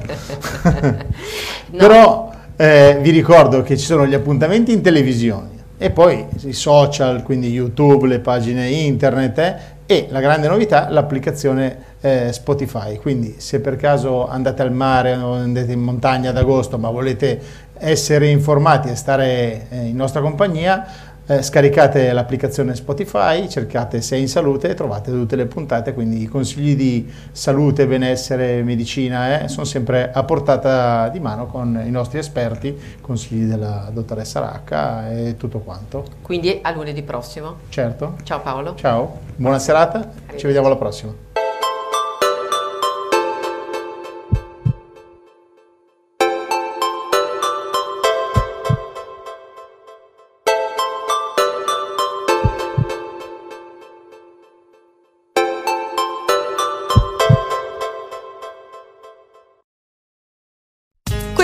no. 0.69 1.77
Però 1.77 2.31
eh, 2.57 2.99
vi 3.01 3.09
ricordo 3.09 3.63
che 3.63 3.75
ci 3.75 3.85
sono 3.85 4.05
gli 4.05 4.13
appuntamenti 4.13 4.71
in 4.71 4.83
televisione 4.83 5.49
e 5.79 5.89
poi 5.89 6.23
i 6.43 6.53
social, 6.53 7.23
quindi 7.23 7.49
YouTube, 7.49 8.07
le 8.07 8.19
pagine 8.19 8.67
internet 8.69 9.37
eh, 9.39 9.82
e 9.93 10.07
la 10.09 10.21
grande 10.21 10.47
novità, 10.47 10.89
l'applicazione 10.89 11.91
eh, 12.01 12.33
Spotify, 12.33 12.97
quindi 12.97 13.35
se 13.37 13.61
per 13.61 13.75
caso 13.75 14.27
andate 14.27 14.63
al 14.63 14.71
mare 14.71 15.13
o 15.15 15.33
andate 15.33 15.71
in 15.71 15.81
montagna 15.81 16.31
ad 16.31 16.37
agosto 16.37 16.79
ma 16.79 16.89
volete 16.89 17.39
essere 17.77 18.29
informati 18.29 18.89
e 18.89 18.95
stare 18.95 19.67
eh, 19.69 19.85
in 19.85 19.95
nostra 19.95 20.21
compagnia, 20.21 21.11
eh, 21.25 21.41
scaricate 21.41 22.11
l'applicazione 22.11 22.75
Spotify, 22.75 23.47
cercate 23.47 24.01
Sei 24.01 24.21
in 24.21 24.27
Salute 24.27 24.69
e 24.69 24.73
trovate 24.73 25.11
tutte 25.11 25.35
le 25.35 25.45
puntate, 25.45 25.93
quindi 25.93 26.21
i 26.21 26.25
consigli 26.25 26.75
di 26.75 27.11
salute, 27.31 27.87
benessere, 27.87 28.61
medicina 28.63 29.41
eh, 29.41 29.47
sono 29.47 29.65
sempre 29.65 30.11
a 30.11 30.23
portata 30.23 31.09
di 31.09 31.19
mano 31.19 31.47
con 31.47 31.81
i 31.85 31.91
nostri 31.91 32.19
esperti, 32.19 32.77
consigli 33.01 33.45
della 33.45 33.89
dottoressa 33.91 34.39
Racca 34.39 35.09
e 35.11 35.37
tutto 35.37 35.59
quanto. 35.59 36.05
Quindi 36.21 36.59
a 36.61 36.71
lunedì 36.71 37.01
prossimo. 37.03 37.55
Certo. 37.69 38.15
Ciao 38.23 38.41
Paolo. 38.41 38.75
Ciao, 38.75 39.19
buona 39.35 39.59
serata, 39.59 40.11
ci 40.35 40.45
vediamo 40.45 40.67
alla 40.67 40.77
prossima. 40.77 41.22